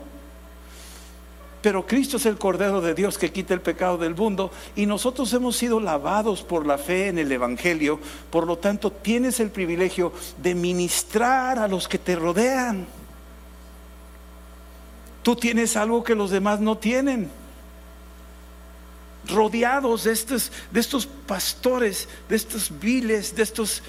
[1.61, 5.33] Pero Cristo es el Cordero de Dios que quita el pecado del mundo y nosotros
[5.33, 7.99] hemos sido lavados por la fe en el Evangelio.
[8.31, 12.87] Por lo tanto, tienes el privilegio de ministrar a los que te rodean.
[15.29, 17.29] Tú tienes algo que los demás no tienen.
[19.27, 23.83] Rodeados de estos, de estos pastores, de estos viles, de estos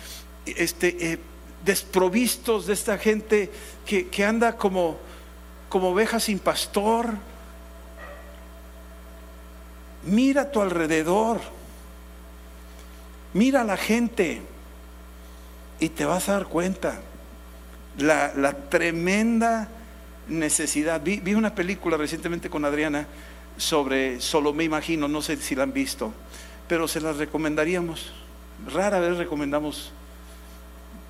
[0.45, 1.19] este, eh,
[1.63, 3.49] desprovistos, de esta gente
[3.85, 4.97] que, anda como,
[5.69, 7.13] como oveja sin pastor.
[10.03, 11.39] Mira a tu alrededor,
[13.33, 14.41] mira a la gente
[15.79, 16.99] y te vas a dar cuenta.
[17.97, 19.69] La tremenda
[20.29, 21.01] necesidad.
[21.01, 23.07] Vi, vi, una película recientemente con Adriana
[23.57, 26.13] sobre Solo me imagino, no sé si la han visto,
[26.67, 28.11] pero se las recomendaríamos.
[28.71, 29.91] Rara vez recomendamos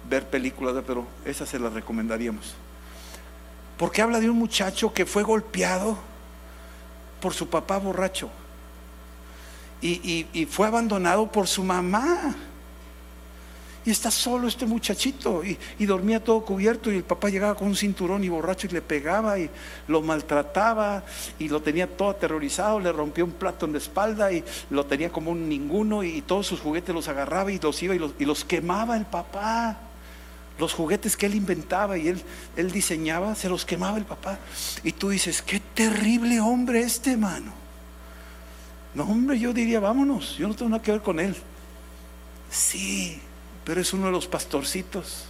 [0.09, 2.55] ver películas, pero esa se las recomendaríamos.
[3.77, 5.97] Porque habla de un muchacho que fue golpeado
[7.21, 8.29] por su papá borracho
[9.81, 12.35] y, y, y fue abandonado por su mamá.
[13.89, 17.69] Y está solo este muchachito y, y, dormía todo cubierto y el papá llegaba con
[17.69, 19.49] un cinturón y borracho y le pegaba y
[19.87, 21.03] lo maltrataba
[21.39, 25.11] y lo tenía todo aterrorizado, le rompió un plato en la espalda y lo tenía
[25.11, 28.25] como un ninguno y, todos sus juguetes los agarraba y los iba y los, y
[28.25, 29.79] los quemaba el papá.
[30.59, 32.21] Los juguetes que él inventaba y él,
[32.57, 34.37] él diseñaba, se los quemaba el papá.
[34.83, 37.53] Y tú dices, qué terrible hombre este, hermano.
[38.93, 41.35] No, hombre, yo diría, vámonos, yo no tengo nada que ver con él.
[42.51, 43.19] Sí,
[43.63, 45.25] pero es uno de los pastorcitos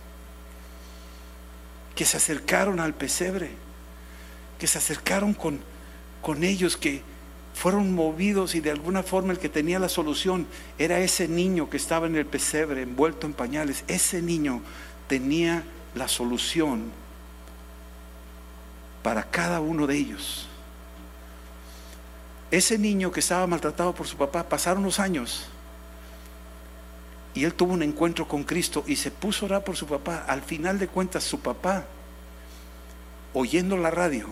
[1.95, 3.51] que se acercaron al pesebre,
[4.57, 5.59] que se acercaron con,
[6.21, 7.01] con ellos, que
[7.53, 11.75] fueron movidos y de alguna forma el que tenía la solución era ese niño que
[11.75, 13.83] estaba en el pesebre envuelto en pañales.
[13.87, 14.61] Ese niño
[15.07, 15.63] tenía
[15.93, 16.91] la solución
[19.03, 20.47] para cada uno de ellos.
[22.51, 25.49] Ese niño que estaba maltratado por su papá, pasaron los años
[27.33, 30.25] y él tuvo un encuentro con Cristo y se puso a orar por su papá.
[30.27, 31.85] Al final de cuentas, su papá,
[33.33, 34.27] oyendo la radio,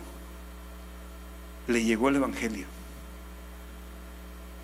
[1.67, 2.65] le llegó el Evangelio.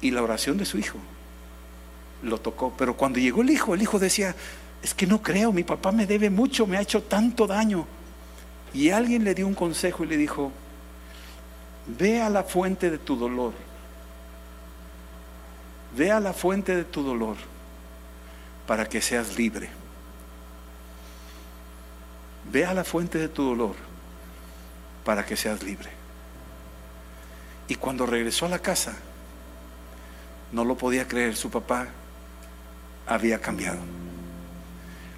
[0.02, 0.98] Y la oración de su hijo
[2.24, 2.74] lo tocó.
[2.78, 4.36] Pero cuando llegó el hijo, el hijo decía,
[4.82, 7.86] es que no creo, mi papá me debe mucho, me ha hecho tanto daño.
[8.74, 10.52] Y alguien le dio un consejo y le dijo,
[11.86, 13.54] ve a la fuente de tu dolor,
[15.96, 17.53] ve a la fuente de tu dolor
[18.68, 19.70] para que seas libre.
[22.51, 23.76] Ve a la fuente de tu dolor
[25.03, 25.89] para que seas libre.
[27.68, 28.93] Y cuando regresó a la casa,
[30.51, 31.88] no lo podía creer, su papá
[33.07, 33.80] había cambiado.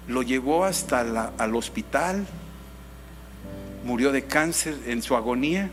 [0.08, 1.00] Lo llevó hasta
[1.36, 2.26] al hospital,
[3.84, 5.70] murió de cáncer en su agonía.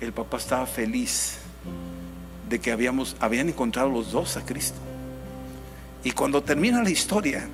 [0.00, 1.38] El papá estaba feliz
[2.48, 4.78] de que habíamos, habían encontrado los dos a Cristo.
[6.04, 7.48] Y cuando termina la historia,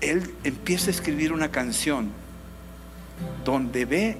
[0.00, 2.10] él empieza a escribir una canción
[3.44, 4.18] donde ve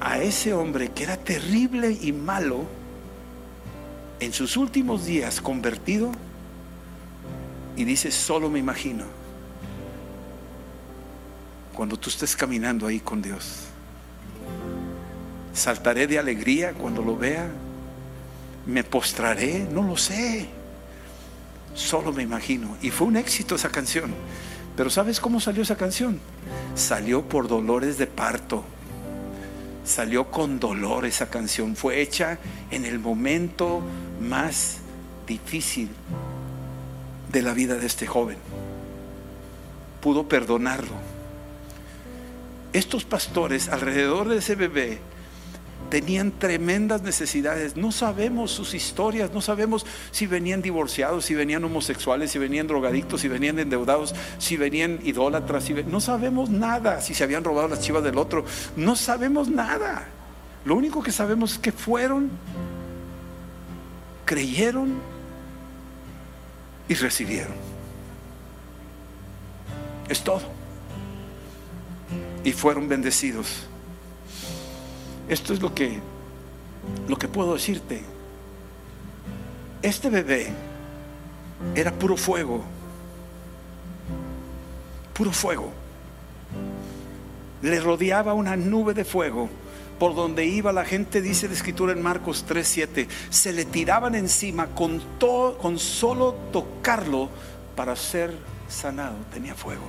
[0.00, 2.66] a ese hombre que era terrible y malo
[4.20, 6.12] en sus últimos días convertido
[7.76, 9.04] y dice, solo me imagino
[11.74, 13.64] cuando tú estés caminando ahí con Dios.
[15.52, 17.48] Saltaré de alegría cuando lo vea
[18.66, 20.46] me postraré, no lo sé.
[21.74, 22.76] Solo me imagino.
[22.82, 24.14] Y fue un éxito esa canción.
[24.76, 26.20] Pero ¿sabes cómo salió esa canción?
[26.74, 28.64] Salió por dolores de parto.
[29.84, 31.76] Salió con dolor esa canción.
[31.76, 32.38] Fue hecha
[32.70, 33.82] en el momento
[34.20, 34.78] más
[35.26, 35.90] difícil
[37.30, 38.38] de la vida de este joven.
[40.00, 40.94] Pudo perdonarlo.
[42.72, 44.98] Estos pastores alrededor de ese bebé
[45.90, 47.76] tenían tremendas necesidades.
[47.76, 53.20] No sabemos sus historias, no sabemos si venían divorciados, si venían homosexuales, si venían drogadictos,
[53.20, 57.80] si venían endeudados, si venían idólatras, si no sabemos nada, si se habían robado las
[57.80, 58.44] chivas del otro,
[58.76, 60.08] no sabemos nada.
[60.64, 62.30] Lo único que sabemos es que fueron,
[64.24, 64.94] creyeron
[66.88, 67.54] y recibieron.
[70.08, 70.42] Es todo.
[72.44, 73.66] Y fueron bendecidos.
[75.28, 76.00] Esto es lo que,
[77.08, 78.02] lo que puedo decirte.
[79.82, 80.52] Este bebé
[81.74, 82.62] era puro fuego,
[85.12, 85.72] puro fuego.
[87.62, 89.48] Le rodeaba una nube de fuego
[89.98, 94.66] por donde iba la gente, dice la escritura en Marcos 3:7, se le tiraban encima
[94.68, 97.28] con, todo, con solo tocarlo
[97.76, 98.36] para ser
[98.68, 99.16] sanado.
[99.32, 99.84] Tenía fuego.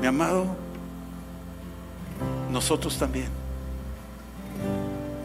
[0.00, 0.56] Mi amado,
[2.50, 3.39] nosotros también.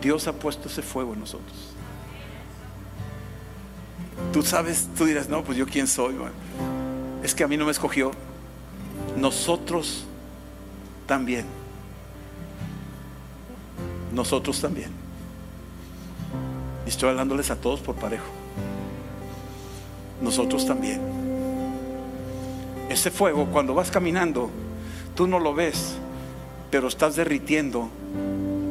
[0.05, 1.73] Dios ha puesto ese fuego en nosotros.
[4.31, 6.15] Tú sabes, tú dirás, no, pues yo quién soy.
[7.23, 8.11] Es que a mí no me escogió.
[9.17, 10.05] Nosotros
[11.05, 11.45] también
[14.15, 14.89] nosotros también.
[16.85, 18.25] Y estoy hablándoles a todos por parejo.
[20.21, 21.01] Nosotros también.
[22.89, 24.49] Ese fuego, cuando vas caminando,
[25.15, 25.97] tú no lo ves,
[26.71, 27.89] pero estás derritiendo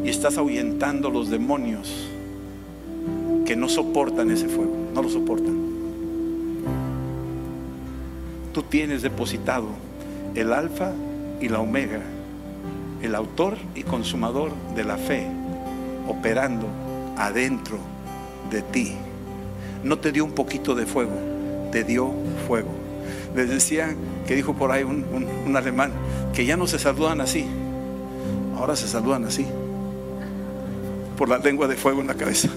[0.04, 2.08] y estás ahuyentando los demonios
[3.46, 5.54] que no soportan ese fuego, no lo soportan.
[8.52, 9.68] Tú tienes depositado
[10.34, 10.92] el alfa
[11.40, 12.02] y la omega
[13.04, 15.26] el autor y consumador de la fe,
[16.08, 16.66] operando
[17.18, 17.76] adentro
[18.50, 18.96] de ti.
[19.82, 21.12] No te dio un poquito de fuego,
[21.70, 22.10] te dio
[22.48, 22.70] fuego.
[23.36, 23.94] Les decía
[24.26, 25.04] que dijo por ahí un,
[25.46, 25.92] un alemán
[26.32, 27.44] que ya no se saludan así,
[28.56, 29.46] ahora se saludan así,
[31.16, 32.48] por la lengua de fuego en la cabeza.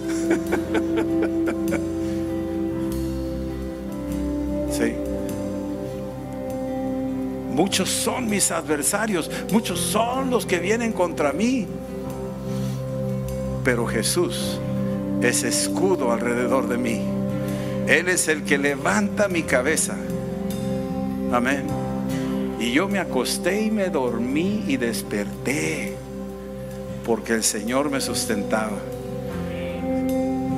[4.71, 4.93] Sí.
[7.51, 11.65] Muchos son mis adversarios, muchos son los que vienen contra mí.
[13.63, 14.59] Pero Jesús
[15.21, 17.01] es escudo alrededor de mí.
[17.87, 19.95] Él es el que levanta mi cabeza.
[21.31, 21.63] Amén.
[22.59, 25.96] Y yo me acosté y me dormí y desperté
[27.07, 28.77] porque el Señor me sustentaba.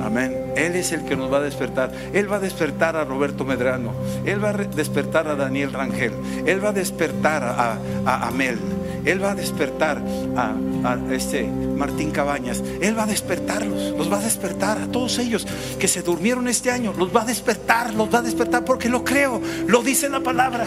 [0.04, 0.52] Amén.
[0.56, 1.92] Él es el que nos va a despertar.
[2.12, 3.92] Él va a despertar a Roberto Medrano.
[4.26, 6.12] Él va a despertar a Daniel Rangel.
[6.44, 8.58] Él va a despertar a, a Amel.
[9.04, 10.02] Él va a despertar
[10.36, 12.62] a, a, este Martín Cabañas.
[12.80, 13.96] Él va a despertarlos.
[13.96, 15.46] Los va a despertar a todos ellos
[15.78, 16.92] que se durmieron este año.
[16.98, 17.94] Los va a despertar.
[17.94, 19.40] Los va a despertar porque lo creo.
[19.68, 20.66] Lo dice la palabra.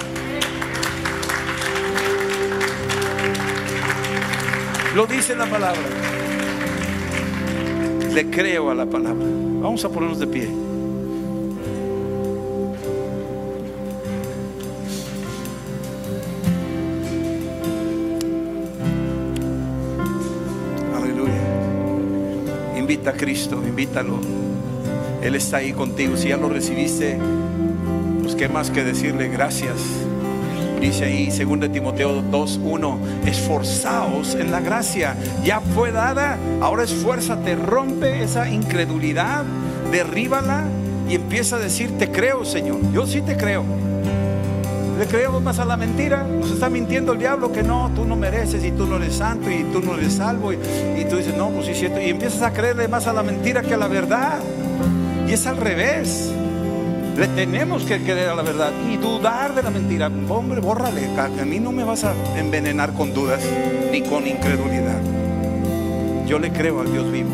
[4.95, 5.81] Lo dice la palabra.
[8.13, 9.25] Le creo a la palabra.
[9.25, 10.47] Vamos a ponernos de pie.
[20.95, 22.77] Aleluya.
[22.77, 24.19] Invita a Cristo, invítalo.
[25.23, 26.15] Él está ahí contigo.
[26.17, 27.17] Si ya lo recibiste,
[28.21, 29.79] pues qué más que decirle gracias.
[30.79, 38.21] Dice ahí 2 Timoteo 2:1, esforzaos en la gracia, ya fue dada, ahora esfuérzate, rompe
[38.23, 39.43] esa incredulidad,
[39.91, 40.65] derríbala
[41.09, 43.63] y empieza a decir, te creo Señor, yo sí te creo.
[44.99, 48.15] Le creemos más a la mentira, nos está mintiendo el diablo que no, tú no
[48.15, 50.57] mereces y tú no eres santo y tú no eres salvo y,
[50.97, 53.63] y tú dices, no, pues sí, cierto, y empiezas a creerle más a la mentira
[53.63, 54.39] que a la verdad.
[55.27, 56.31] Y es al revés.
[57.17, 60.09] Le tenemos que creer a la verdad y dudar de la mentira.
[60.29, 61.07] Hombre, bórrale.
[61.17, 63.41] A mí no me vas a envenenar con dudas
[63.91, 64.99] ni con incredulidad.
[66.25, 67.29] Yo le creo al Dios vivo.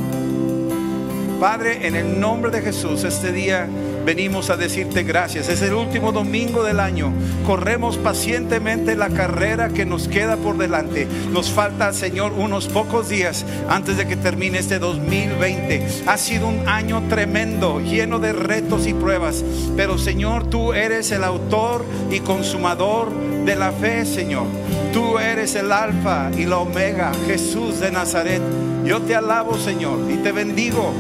[1.40, 3.70] Padre, en el nombre de Jesús, este día
[4.10, 5.49] venimos a decirte gracias.
[5.49, 7.14] Es el último domingo del año.
[7.45, 11.07] Corremos pacientemente la carrera que nos queda por delante.
[11.32, 15.86] Nos falta, Señor, unos pocos días antes de que termine este 2020.
[16.07, 19.45] Ha sido un año tremendo, lleno de retos y pruebas.
[19.78, 23.12] Pero, Señor, tú eres el autor y consumador
[23.45, 24.47] de la fe, Señor.
[24.91, 28.41] Tú eres el alfa y la omega, Jesús de Nazaret.
[28.84, 30.95] Yo te alabo, Señor, y te bendigo.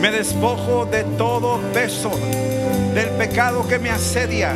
[0.00, 2.10] Me despojo de todo peso,
[2.94, 4.54] del pecado que me asedia,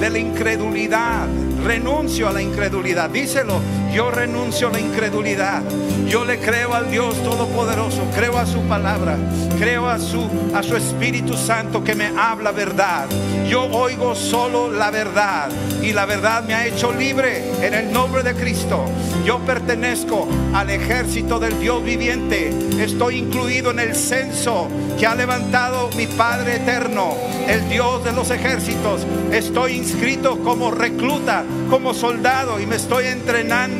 [0.00, 1.28] de la incredulidad.
[1.62, 3.10] Renuncio a la incredulidad.
[3.10, 3.60] Díselo,
[3.92, 5.62] yo renuncio a la incredulidad.
[6.06, 9.16] Yo le creo al Dios Todopoderoso, creo a su palabra,
[9.58, 13.06] creo a su, a su Espíritu Santo que me habla verdad.
[13.48, 15.50] Yo oigo solo la verdad
[15.82, 18.84] y la verdad me ha hecho libre en el nombre de Cristo.
[19.24, 22.50] Yo pertenezco al ejército del Dios viviente.
[22.80, 24.68] Estoy incluido en el censo
[24.98, 27.14] que ha levantado mi Padre eterno,
[27.46, 29.06] el Dios de los ejércitos.
[29.32, 33.79] Estoy inscrito como recluta, como soldado y me estoy entrenando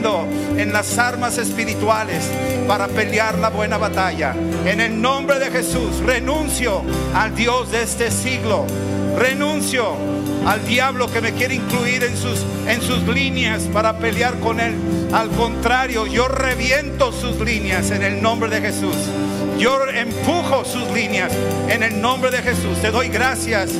[0.57, 2.25] en las armas espirituales
[2.67, 4.35] para pelear la buena batalla.
[4.65, 6.83] En el nombre de Jesús renuncio
[7.15, 8.67] al Dios de este siglo
[9.17, 9.95] Renuncio
[10.47, 14.75] al diablo que me quiere incluir en sus, en sus líneas para pelear con él.
[15.13, 18.97] Al contrario, yo reviento sus líneas en el nombre de Jesús.
[19.59, 21.33] Yo empujo sus líneas
[21.69, 22.81] en el nombre de Jesús.
[22.81, 23.71] Te doy gracias.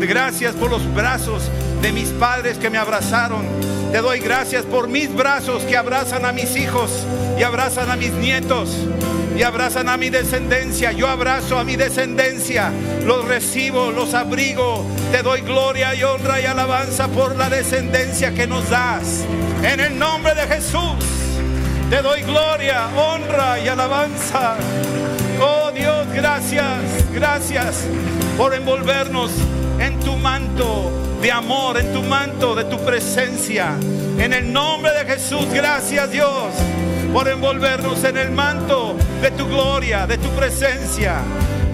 [0.00, 1.48] Gracias por los brazos
[1.82, 3.69] de mis padres que me abrazaron.
[3.92, 7.04] Te doy gracias por mis brazos que abrazan a mis hijos
[7.36, 8.70] y abrazan a mis nietos
[9.36, 10.92] y abrazan a mi descendencia.
[10.92, 12.70] Yo abrazo a mi descendencia,
[13.04, 14.86] los recibo, los abrigo.
[15.10, 19.24] Te doy gloria y honra y alabanza por la descendencia que nos das.
[19.64, 21.04] En el nombre de Jesús,
[21.90, 24.56] te doy gloria, honra y alabanza.
[25.40, 27.86] Oh Dios, gracias, gracias
[28.36, 29.32] por envolvernos
[29.80, 33.74] en tu manto de amor, en tu manto de tu presencia.
[34.18, 36.52] En el nombre de Jesús, gracias Dios
[37.12, 41.16] por envolvernos en el manto de tu gloria, de tu presencia.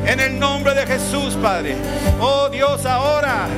[0.06, 1.76] En el nombre de Jesús, Padre.
[2.20, 3.48] Oh Dios, ahora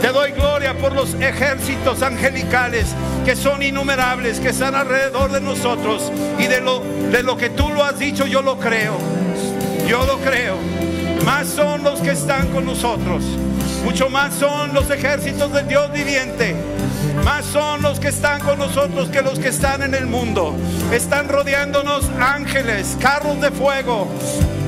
[0.00, 2.94] te doy gloria por los ejércitos angelicales
[3.24, 6.10] que son innumerables, que están alrededor de nosotros.
[6.38, 8.96] Y de lo, de lo que tú lo has dicho, yo lo creo.
[9.86, 10.56] Yo lo creo.
[11.26, 13.22] Más son los que están con nosotros.
[13.84, 16.54] Mucho más son los ejércitos del Dios viviente.
[17.24, 20.54] Más son los que están con nosotros que los que están en el mundo.
[20.92, 24.08] Están rodeándonos ángeles, carros de fuego,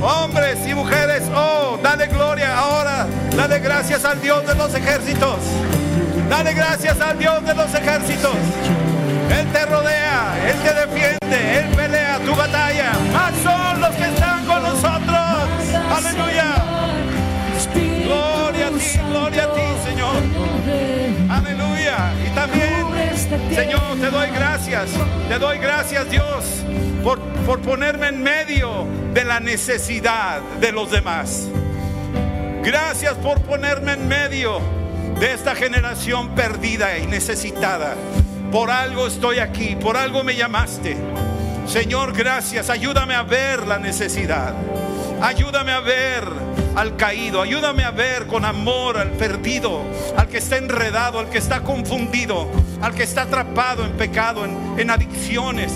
[0.02, 1.22] hombres y mujeres.
[1.34, 3.06] Oh, dale gloria ahora.
[3.36, 5.38] Dale gracias al Dios de los ejércitos.
[6.28, 8.34] Dale gracias al Dios de los ejércitos.
[9.38, 12.92] Él te rodea, Él te defiende, Él pelea tu batalla.
[13.12, 15.18] Más son los que están con nosotros.
[15.90, 16.61] Aleluya.
[19.32, 20.16] Gloria a ti, Señor.
[21.30, 22.12] Aleluya.
[22.26, 22.86] Y también,
[23.54, 24.90] Señor, te doy gracias.
[25.28, 26.44] Te doy gracias, Dios,
[27.02, 31.48] por, por ponerme en medio de la necesidad de los demás.
[32.62, 34.60] Gracias por ponerme en medio
[35.18, 37.94] de esta generación perdida y necesitada.
[38.50, 40.94] Por algo estoy aquí, por algo me llamaste.
[41.66, 42.68] Señor, gracias.
[42.68, 44.52] Ayúdame a ver la necesidad.
[45.22, 47.42] Ayúdame a ver al caído.
[47.42, 49.82] Ayúdame a ver con amor al perdido,
[50.16, 52.48] al que está enredado, al que está confundido,
[52.80, 55.72] al que está atrapado en pecado, en, en adicciones,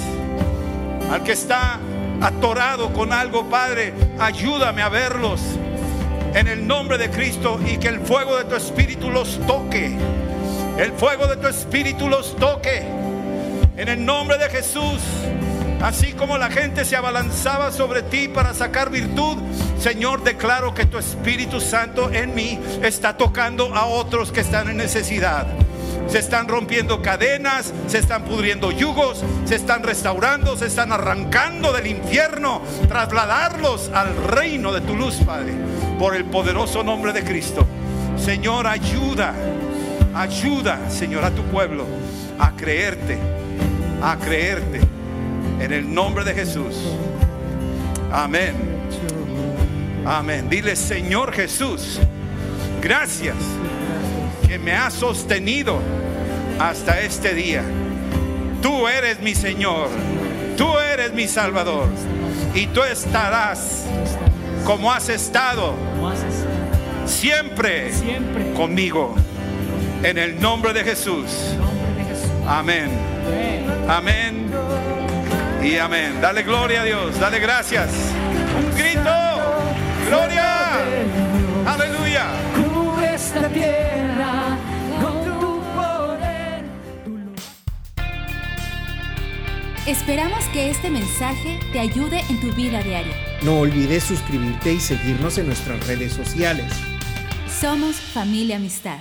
[1.10, 1.78] al que está
[2.20, 3.92] atorado con algo, Padre.
[4.18, 5.40] Ayúdame a verlos
[6.34, 9.96] en el nombre de Cristo y que el fuego de tu espíritu los toque.
[10.78, 12.82] El fuego de tu espíritu los toque.
[13.76, 15.00] En el nombre de Jesús.
[15.86, 19.36] Así como la gente se abalanzaba sobre ti para sacar virtud,
[19.78, 24.78] Señor, declaro que tu Espíritu Santo en mí está tocando a otros que están en
[24.78, 25.46] necesidad.
[26.08, 31.86] Se están rompiendo cadenas, se están pudriendo yugos, se están restaurando, se están arrancando del
[31.86, 35.52] infierno, trasladarlos al reino de tu luz, Padre,
[36.00, 37.64] por el poderoso nombre de Cristo.
[38.18, 39.34] Señor, ayuda,
[40.16, 41.86] ayuda, Señor, a tu pueblo
[42.40, 43.18] a creerte,
[44.02, 44.80] a creerte,
[45.60, 46.76] en el nombre de Jesús.
[48.12, 48.54] Amén.
[50.04, 50.48] Amén.
[50.48, 51.98] Dile, Señor Jesús,
[52.80, 53.36] gracias
[54.46, 55.80] que me has sostenido
[56.58, 57.62] hasta este día.
[58.62, 59.88] Tú eres mi Señor,
[60.56, 61.88] tú eres mi Salvador
[62.54, 63.84] y tú estarás
[64.64, 65.74] como has estado
[67.06, 67.92] siempre,
[68.56, 69.14] conmigo.
[70.02, 71.54] En el nombre de Jesús.
[72.46, 72.90] Amén.
[73.88, 74.45] Amén.
[75.66, 76.20] Y amén.
[76.20, 77.18] Dale gloria a Dios.
[77.18, 77.90] Dale gracias.
[78.56, 79.10] Un grito.
[80.08, 80.78] Gloria.
[81.66, 82.26] Aleluya.
[82.54, 84.56] Cubre esta tierra
[85.02, 86.64] con tu poder.
[89.88, 93.16] Esperamos que este mensaje te ayude en tu vida diaria.
[93.42, 96.72] No olvides suscribirte y seguirnos en nuestras redes sociales.
[97.48, 98.98] Somos familia amistad.